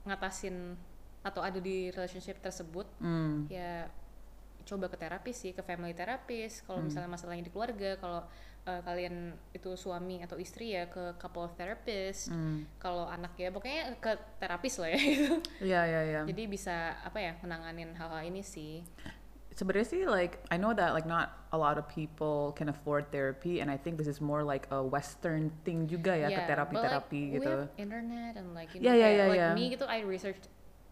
[0.05, 0.79] ngatasin
[1.20, 3.45] atau ada di relationship tersebut, Hmm.
[3.49, 3.91] ya
[4.69, 6.62] coba ke terapis sih, ke family therapist.
[6.62, 8.21] Kalau misalnya masalahnya di keluarga, kalau
[8.64, 12.29] uh, kalian itu suami atau istri ya ke couple therapist.
[12.29, 12.69] Hmm.
[12.77, 15.35] Kalau anak ya pokoknya ke terapis lah ya gitu.
[15.59, 16.21] Iya, iya, iya.
[16.29, 18.85] Jadi bisa apa ya menanganin hal-hal ini sih.
[19.51, 23.59] sebenarnya sih like I know that like not a lot of people can afford therapy
[23.59, 27.23] and I think this is more like a western thing juga ya ke Yeah, terapi-terapi
[27.27, 27.55] but, like, gitu.
[27.75, 29.53] internet and like you Yeah, know, yeah, yeah, like yeah.
[29.59, 30.47] me gitu I researched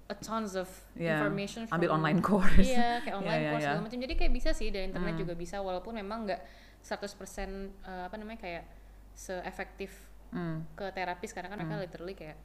[0.06, 2.62] a tons of Yeah, information ambil from- online course.
[2.62, 3.72] Iya, kayak Yeah, online yeah, course yeah.
[3.74, 3.98] segala macam.
[4.00, 5.22] Jadi kayak bisa sih dari internet Hmm.
[5.22, 6.40] juga bisa walaupun memang nggak
[6.80, 7.50] 100%
[7.82, 8.64] eh, apa namanya kayak
[9.12, 9.90] seefektif
[10.26, 10.66] Hmm.
[10.74, 12.38] ke terapis karena kan mereka literally kayak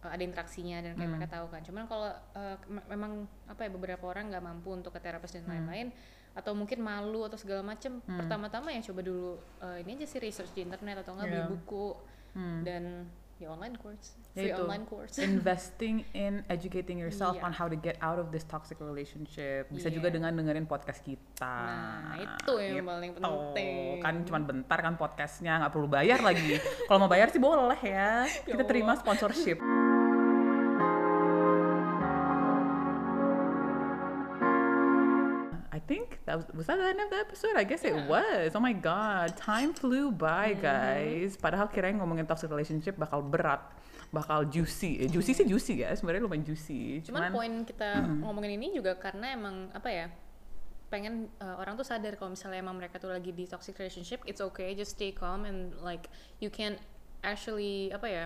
[0.00, 1.14] eh, ada interaksinya dan kayak Hmm.
[1.14, 1.60] mereka tahu kan.
[1.60, 2.08] Cuman kalau
[2.66, 3.12] me- memang
[3.46, 5.52] apa ya beberapa orang nggak mampu untuk ke terapis dan Hmm.
[5.52, 5.92] lain-lain
[6.32, 10.52] atau mungkin malu atau segala macam, pertama-tama ya coba dulu eh, ini aja sih research
[10.52, 11.52] di internet atau nggak beli Yeah.
[11.52, 11.86] buku
[12.32, 12.60] Hmm.
[12.64, 12.82] dan
[13.42, 14.62] ya online course, free itu.
[14.62, 15.18] online course.
[15.28, 17.42] Investing in educating yourself Iya.
[17.42, 19.66] on how to get out of this toxic relationship.
[19.68, 19.98] Bisa Iya.
[19.98, 21.56] juga dengan dengerin podcast kita.
[21.66, 23.20] Nah, itu yang paling Gitu.
[23.20, 23.74] penting.
[23.98, 26.62] Kan cuma bentar kan podcastnya, nggak perlu bayar lagi.
[26.86, 28.24] Kalau mau bayar sih boleh ya.
[28.46, 29.02] Kita Ya terima Allah.
[29.02, 29.58] sponsorship.
[35.92, 37.52] Think that was, was that the end of the episode?
[37.52, 38.08] I guess it Yeah.
[38.08, 38.56] was.
[38.56, 40.64] Oh my god, time flew by, Mm-hmm.
[40.64, 41.36] guys.
[41.36, 43.60] Padahal kirain ngomongin toxic relationship bakal berat,
[44.08, 45.04] bakal juicy.
[45.04, 47.04] Eh, juicy sih juicy ya, sebenarnya lumayan juicy.
[47.04, 50.08] Cuman, poin kita ngomongin ini juga karena emang apa ya
[50.88, 54.44] pengen uh, orang tuh sadar kalau misalnya emang mereka tuh lagi di toxic relationship it's
[54.44, 56.76] okay just stay calm and like you can
[57.24, 58.24] actually apa ya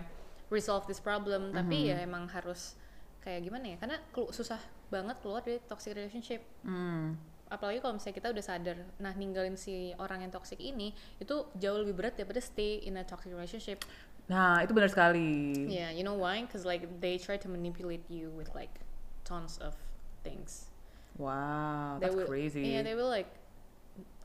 [0.50, 2.74] resolve this problem tapi ya emang harus
[3.22, 3.96] kayak gimana ya karena
[4.34, 4.58] susah
[4.90, 7.14] banget keluar dari toxic relationship Hmm.
[7.46, 10.90] Apalagi kalau misalnya kita udah sadar nah ninggalin si orang yang toxic ini
[11.22, 13.82] itu jauh lebih berat daripada stay in a toxic relationship
[14.26, 15.54] Nah, itu benar sekali.
[15.70, 16.42] Yeah, you know why?
[16.42, 18.82] Because like they try to manipulate you with like
[19.22, 19.78] tons of
[20.26, 20.66] things.
[21.14, 22.74] Wow, They that's will, crazy.
[22.74, 23.30] Yeah, they will like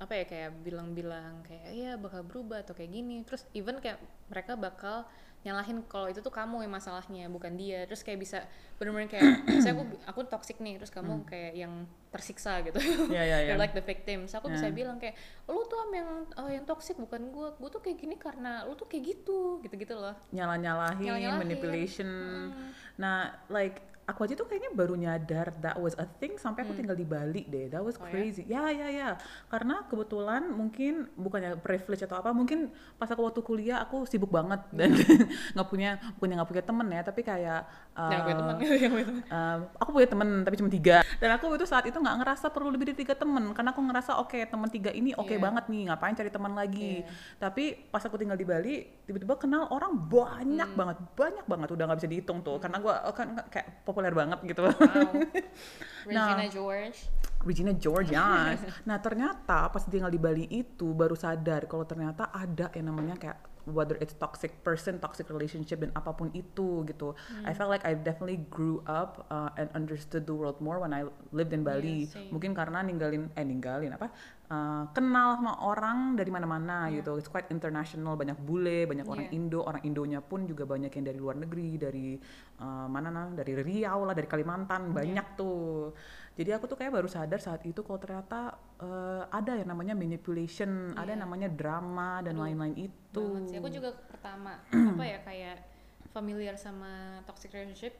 [0.02, 4.60] apa ya kayak bilang-bilang kayak iya bakal berubah atau kayak gini terus even kayak mereka
[4.60, 5.08] bakal
[5.42, 8.46] nyalahin kalau itu tuh kamu yang masalahnya bukan dia terus kayak bisa
[8.78, 11.74] bener-bener kayak saya aku aku toxic nih terus kamu kayak yang
[12.10, 12.78] tersiksa gitu
[13.10, 13.50] Iya, iya, iya.
[13.50, 14.78] You're like the victim so aku bisa Yeah.
[14.78, 18.16] bilang kayak lu tuh am yang oh, yang toxic bukan gue gue tuh kayak gini
[18.16, 21.42] karena lu tuh kayak gitu gitu-gitu loh Nyala-nyalahin, Nyala-nyalahin.
[21.42, 22.10] manipulation.
[22.48, 22.70] Hmm.
[22.96, 23.18] Nah,
[23.48, 23.82] like
[24.12, 27.44] aku aja tuh kayaknya baru nyadar that was a thing sampai aku tinggal di Bali
[27.44, 27.68] deh.
[27.68, 28.04] That was Hmm.
[28.04, 28.14] Oh, ya?
[28.14, 28.44] crazy.
[28.44, 29.10] Ya, ya, ya.
[29.48, 34.60] Karena kebetulan mungkin bukannya privilege atau apa, mungkin pas aku waktu kuliah aku sibuk banget
[34.78, 34.92] dan
[35.52, 37.62] nggak punya punya nggak punya temen ya, tapi kayak
[37.94, 38.56] uh, yang punya teman.
[39.28, 42.68] Um, aku punya temen tapi cuma tiga dan aku itu saat itu nggak ngerasa perlu
[42.68, 45.38] lebih dari tiga temen karena aku ngerasa oke temen tiga ini oke Iya.
[45.38, 47.12] banget nih ngapain cari teman lagi Iya.
[47.38, 50.74] tapi pas aku tinggal di Bali tiba-tiba kenal orang banyak Hmm.
[50.76, 54.66] banget banyak banget udah nggak bisa dihitung tuh karena gue kan kayak populer banget gitu
[54.66, 54.74] wow
[56.10, 56.34] Nah.
[56.34, 56.98] Regina George
[57.46, 58.66] Regina George yes.
[58.90, 63.38] nah ternyata pas tinggal di Bali itu baru sadar kalau ternyata ada yang namanya kayak
[63.70, 67.14] whether it's toxic person, toxic relationship dan apa pun itu gitu.
[67.14, 67.46] Hmm.
[67.46, 71.06] I felt like I definitely grew up uh, and understood the world more when I
[71.30, 72.10] lived in Bali.
[72.10, 72.34] Yeah, same.
[72.34, 74.10] Mungkin karena ninggalin eh ninggalin apa?
[74.52, 77.00] Uh, kenal sama orang dari mana-mana Yeah.
[77.00, 77.16] gitu.
[77.16, 79.38] It's quite international, banyak bule, banyak orang Yeah.
[79.40, 82.20] Indo, orang Indonya pun juga banyak yang dari luar negeri, dari
[82.60, 85.96] uh, mana nah, dari Riau lah, dari Kalimantan, banyak tuh.
[86.36, 90.92] Jadi aku tuh kayak baru sadar saat itu kalau ternyata uh, ada yang namanya manipulation,
[90.96, 91.28] ada yang Iya.
[91.28, 93.26] namanya drama dan Aduh, lain-lain itu.
[93.48, 94.60] sih aku juga pertama
[94.96, 95.58] apa ya kayak
[96.12, 97.96] familiar sama toxic relationship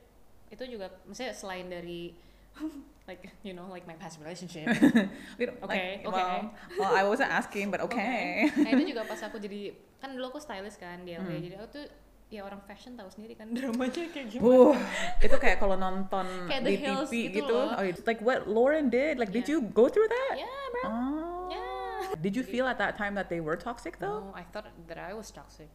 [0.52, 2.12] itu juga maksudnya selain dari
[3.10, 4.68] like you know like my past relationship
[5.40, 6.22] We don't- Okay, like, okay.
[6.22, 8.48] Well, well, I wasn't asking, but okay.
[8.56, 11.42] nah itu juga pas aku jadi kan dulu aku stylist kan di LA Hmm.
[11.42, 11.86] jadi aku tuh
[12.32, 14.76] ya orang fashion tahu sendiri kan dramanya kayak gimana Uh,
[15.20, 17.76] itu kayak kalau nonton Kayak di TV gitu gitu, loh.
[17.76, 19.20] oh, it's like what Lauren did.
[19.20, 19.60] Like, did Yeah.
[19.60, 20.40] you go through that?
[20.40, 21.52] yeah bro Oh.
[21.52, 22.16] Yeah.
[22.24, 24.32] Did you feel at that time that they were toxic though?
[24.32, 25.68] no I thought that I was toxic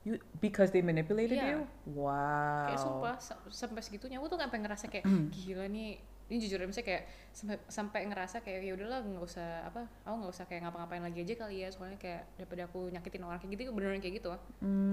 [0.00, 1.50] You because they manipulated Yeah.
[1.52, 1.58] you?
[1.92, 2.66] Wow.
[2.66, 5.28] kayak sumpah sa- sampai segitunya aku tuh sampai ngerasa kayak Hmm.
[5.28, 9.82] gila nih ini jujur misalnya kayak sampai sampai ngerasa kayak ya udahlah nggak usah apa
[10.00, 13.38] aku nggak usah kayak ngapa-ngapain lagi aja kali ya soalnya kayak daripada aku nyakitin orang
[13.38, 14.30] kayak gitu beneran kayak gitu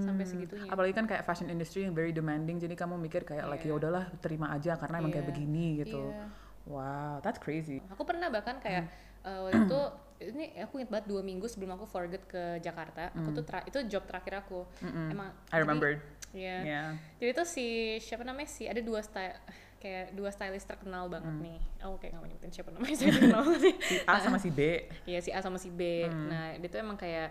[0.02, 0.74] sampai segitunya Hmm.
[0.74, 3.78] Apalagi kan kayak fashion industry yang very demanding, jadi kamu mikir kayak like ya Iya.
[3.78, 5.32] udahlah terima aja karena emang kayak Iya.
[5.32, 6.02] begini gitu.
[6.04, 6.26] Iya.
[6.66, 7.80] Wow, that's crazy.
[7.88, 9.24] aku pernah bahkan kayak Hmm.
[9.24, 9.80] eh, waktu itu
[10.20, 13.78] ini aku ingat banget dua minggu sebelum aku forget ke Jakarta aku tuh tra- itu
[13.84, 15.08] job terakhir aku Mm-mm.
[15.08, 15.52] emang Hmm.
[15.52, 15.98] I remembered.
[16.28, 16.88] ya Yeah.
[17.16, 17.66] jadi tuh si
[17.98, 19.32] siapa namanya sih ada dua style
[19.78, 21.40] kayak dua stylist terkenal banget Hmm.
[21.40, 24.50] nih aku kayak nggak mau nyebutin siapa namanya saya kenal sih Si A sama si
[24.50, 24.60] B.
[25.04, 25.80] Iya si A sama si B.
[26.04, 26.26] Hmm.
[26.26, 27.30] Nah dia tuh emang kayak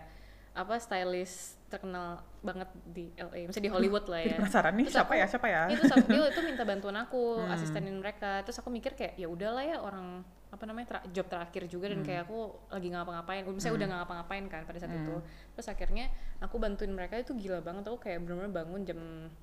[0.52, 4.36] apa stylist terkenal banget di LA, misalnya di Hollywood lah Jadi ya.
[4.40, 5.62] penasaran nih Terus siapa aku- ya siapa ya?
[5.68, 7.52] Itu dia itu minta bantuan aku, Hmm.
[7.52, 8.40] asistenin mereka.
[8.42, 12.00] Terus aku mikir kayak ya udahlah ya orang apa namanya tra- job terakhir juga dan
[12.00, 12.08] Hmm.
[12.08, 12.38] kayak aku
[12.72, 13.42] lagi ngapa-ngapain.
[13.44, 15.02] Misalnya udah nggak ngapa-ngapain kan pada saat Hmm.
[15.02, 15.16] itu.
[15.52, 16.04] Terus akhirnya
[16.40, 17.84] aku bantuin mereka itu gila banget.
[17.84, 19.00] Aku kayak bener-bener bangun jam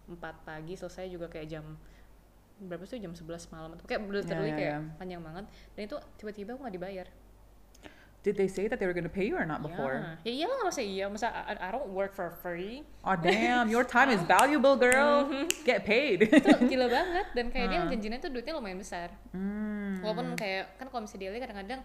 [0.09, 1.77] 4 pagi, selesai juga kayak jam
[2.55, 4.95] berapa sih jam 11 malam kayak literally ya, kayak ya.
[4.95, 5.43] panjang banget
[5.75, 7.07] dan itu tiba-tiba aku nggak dibayar
[8.25, 10.01] Did they say that they were gonna pay you or not before?
[10.25, 12.81] Ya, ya iyalah masa iya, masa I, I don't work for free.
[13.05, 15.29] Oh damn, your time is valuable, girl.
[15.61, 16.25] Get paid.
[16.41, 17.91] Itu gila banget dan kayak dia Hmm.
[17.93, 19.13] janjinya tuh duitnya lumayan besar.
[19.29, 20.01] Hmm.
[20.01, 21.81] Walaupun kayak kan kalau misalnya dia kadang-kadang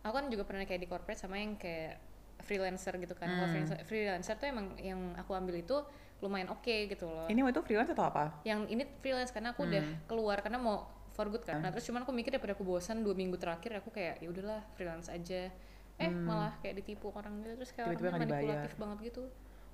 [0.00, 2.00] aku kan juga pernah kayak di corporate sama yang kayak
[2.40, 3.28] freelancer gitu kan.
[3.28, 3.52] Kalau Hmm.
[3.52, 5.76] freelancer, freelancer tuh emang yang aku ambil itu
[6.24, 7.28] lumayan oke gitu loh.
[7.28, 8.40] Ini waktu freelance atau apa?
[8.48, 10.08] Yang ini freelance karena aku udah Hmm.
[10.08, 11.60] keluar karena mau for good kan.
[11.60, 14.64] Nah, terus cuman aku mikir daripada aku bosan dua minggu terakhir aku kayak ya udahlah
[14.72, 15.52] freelance aja.
[15.96, 17.94] Eh malah kayak ditipu orang gitu terus kayak Hmm.
[17.94, 19.22] Tiba-tiba orangnya manipulatif banget gitu.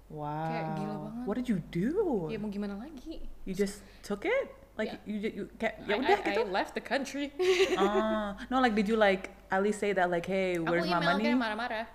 [0.09, 0.49] Wow.
[0.49, 1.25] Kayak gila banget.
[1.25, 1.89] What did you do?
[2.27, 3.15] Ya mau gimana lagi?
[3.45, 4.49] You just took it?
[4.75, 5.03] Like Yeah.
[5.05, 6.41] you, you kayak ya I- udah gitu.
[6.41, 7.35] I left the country.
[7.77, 10.97] Ah, no like did you like at least say that like hey aku where's my
[10.97, 11.25] email money?
[11.25, 11.87] kayak marah-marah.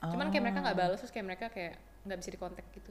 [0.00, 0.82] Cuman kayak mereka nggak Oh.
[0.82, 2.90] balas terus kayak mereka kayak nggak bisa dikontak gitu.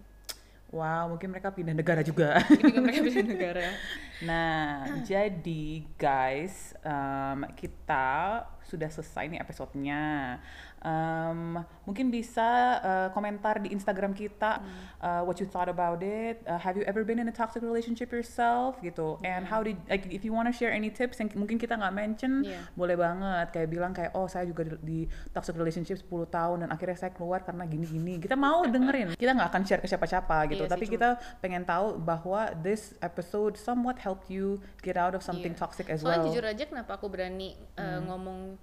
[0.73, 2.41] Wow, mungkin mereka pindah negara juga.
[2.49, 3.77] Juga mereka bisa negara.
[4.25, 10.41] Nah, jadi guys, um, kita sudah selesai nih episodenya.
[10.83, 12.43] Um, mungkin bisa
[12.77, 14.59] uh, komentar di Instagram kita
[14.99, 16.43] uh, what you thought about it.
[16.43, 19.15] Uh, have you ever been in a toxic relationship yourself gitu?
[19.23, 21.93] And how did like if you want to share any tips yang mungkin kita nggak
[21.93, 22.67] mention, Iya.
[22.75, 24.99] boleh banget kayak bilang kayak oh saya juga di, di
[25.31, 28.19] toxic relationship 10 tahun dan akhirnya saya keluar karena gini-gini.
[28.19, 29.15] Kita mau dengerin.
[29.15, 31.09] Kita nggak akan share ke siapa-siapa gitu, sih, tapi cuma- kita
[31.39, 35.61] pengen tahu bahwa this episode somewhat helped you get out of something Iya.
[35.63, 36.27] toxic as Soalnya well.
[36.27, 38.59] jujur aja kenapa aku berani uh, ngomong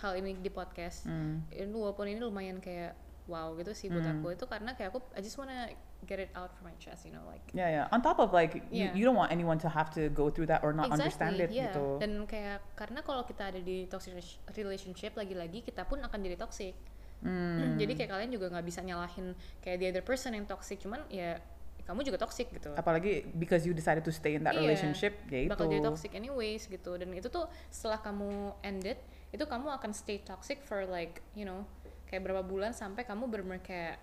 [0.00, 1.04] hal ini di podcast.
[1.04, 1.44] Hmm.
[1.52, 2.96] Ini walaupun ini lumayan kayak
[3.30, 5.70] wow gitu sih buat aku itu karena kayak aku I just wanna
[6.02, 7.94] get it out from my chest you know like Yeah, yeah.
[7.94, 8.90] On top of like, Yeah.
[8.90, 11.54] you, you don't want anyone to have to go through that or not understand it
[11.54, 11.70] yeah.
[11.70, 12.02] gitu.
[12.02, 14.16] Dan kayak karena kalau kita ada di toxic
[14.56, 16.74] relationship lagi-lagi kita pun akan jadi toxic.
[17.20, 17.76] Hmm.
[17.80, 21.36] Jadi kayak kalian juga nggak bisa nyalahin kayak the other person yang toxic, cuman ya
[21.84, 22.72] kamu juga toxic gitu.
[22.78, 25.50] Apalagi because you decided to stay in that Iya, relationship, ya itu.
[25.52, 26.96] bakal jadi toxic anyways gitu.
[26.96, 28.96] Dan itu tuh setelah kamu ended,
[29.30, 31.62] itu kamu akan stay toxic for like you know
[32.10, 34.02] kayak berapa bulan sampai kamu bener kayak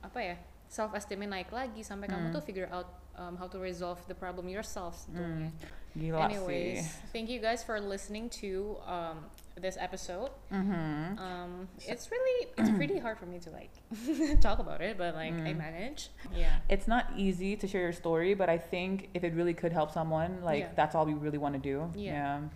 [0.00, 0.36] apa ya
[0.68, 2.34] self esteemnya naik lagi sampai kamu Hmm.
[2.34, 2.88] tuh figure out
[3.20, 5.52] um, how to resolve the problem yourself sebetulnya.
[5.94, 7.14] Gila Anyways, sih.
[7.14, 10.34] thank you guys for listening to um, this episode.
[10.50, 11.14] Mhm.
[11.14, 13.70] Um, it's really it's pretty hard for me to like
[14.42, 15.62] talk about it, but like I Mm.
[15.62, 16.10] manage.
[16.34, 16.58] Yeah.
[16.66, 19.94] It's not easy to share your story, but I think if it really could help
[19.94, 20.74] someone, like Yeah.
[20.74, 21.86] that's all we really want to do.
[21.94, 22.50] Yeah.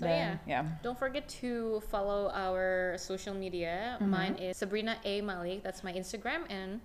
[0.00, 0.64] So Then, yeah.
[0.82, 3.98] Don't forget to follow our social media.
[4.00, 4.08] Mhm.
[4.08, 5.60] Mine is Sabrina A Malik.
[5.62, 6.80] That's my Instagram, and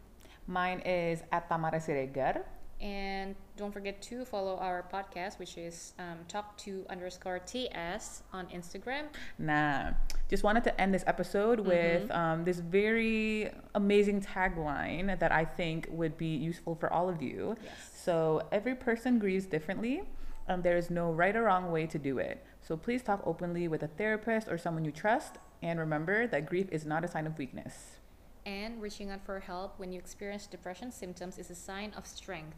[0.47, 2.43] Mine is at Tamara Siregar.
[2.81, 8.43] and don't forget to follow our podcast, which is um, talk to underscore ts on
[8.51, 9.07] Instagram.
[9.39, 9.95] Nah,
[10.27, 15.87] just wanted to end this episode with um, this very amazing tagline that I think
[15.89, 17.55] would be useful for all of you.
[17.63, 17.71] Yes.
[17.95, 20.03] So, every person grieves differently,
[20.49, 22.43] and there is no right or wrong way to do it.
[22.65, 25.37] So, please talk openly with a therapist or someone you trust.
[25.61, 27.97] And remember that grief is not a sign of weakness.
[28.43, 32.57] And reaching out for help when you experience depression symptoms is a sign of strength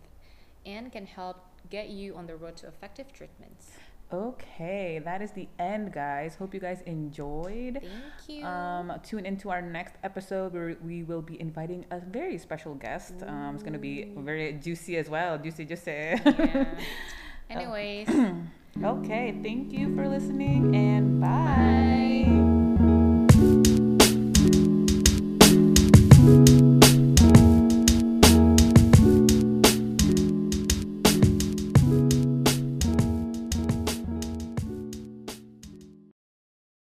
[0.65, 3.71] and can help get you on the road to effective treatments.
[4.13, 6.35] Okay, that is the end, guys.
[6.35, 7.79] Hope you guys enjoyed.
[7.81, 8.45] Thank you.
[8.45, 13.15] Um, tune into our next episode where we will be inviting a very special guest.
[13.27, 15.37] Um, it's gonna be very juicy as well.
[15.37, 15.91] Juicy, juicy.
[15.91, 16.65] yeah.
[17.49, 17.55] Oh.
[17.55, 18.09] Anyways,
[18.83, 21.27] okay, thank you for listening and bye.
[21.27, 22.56] bye.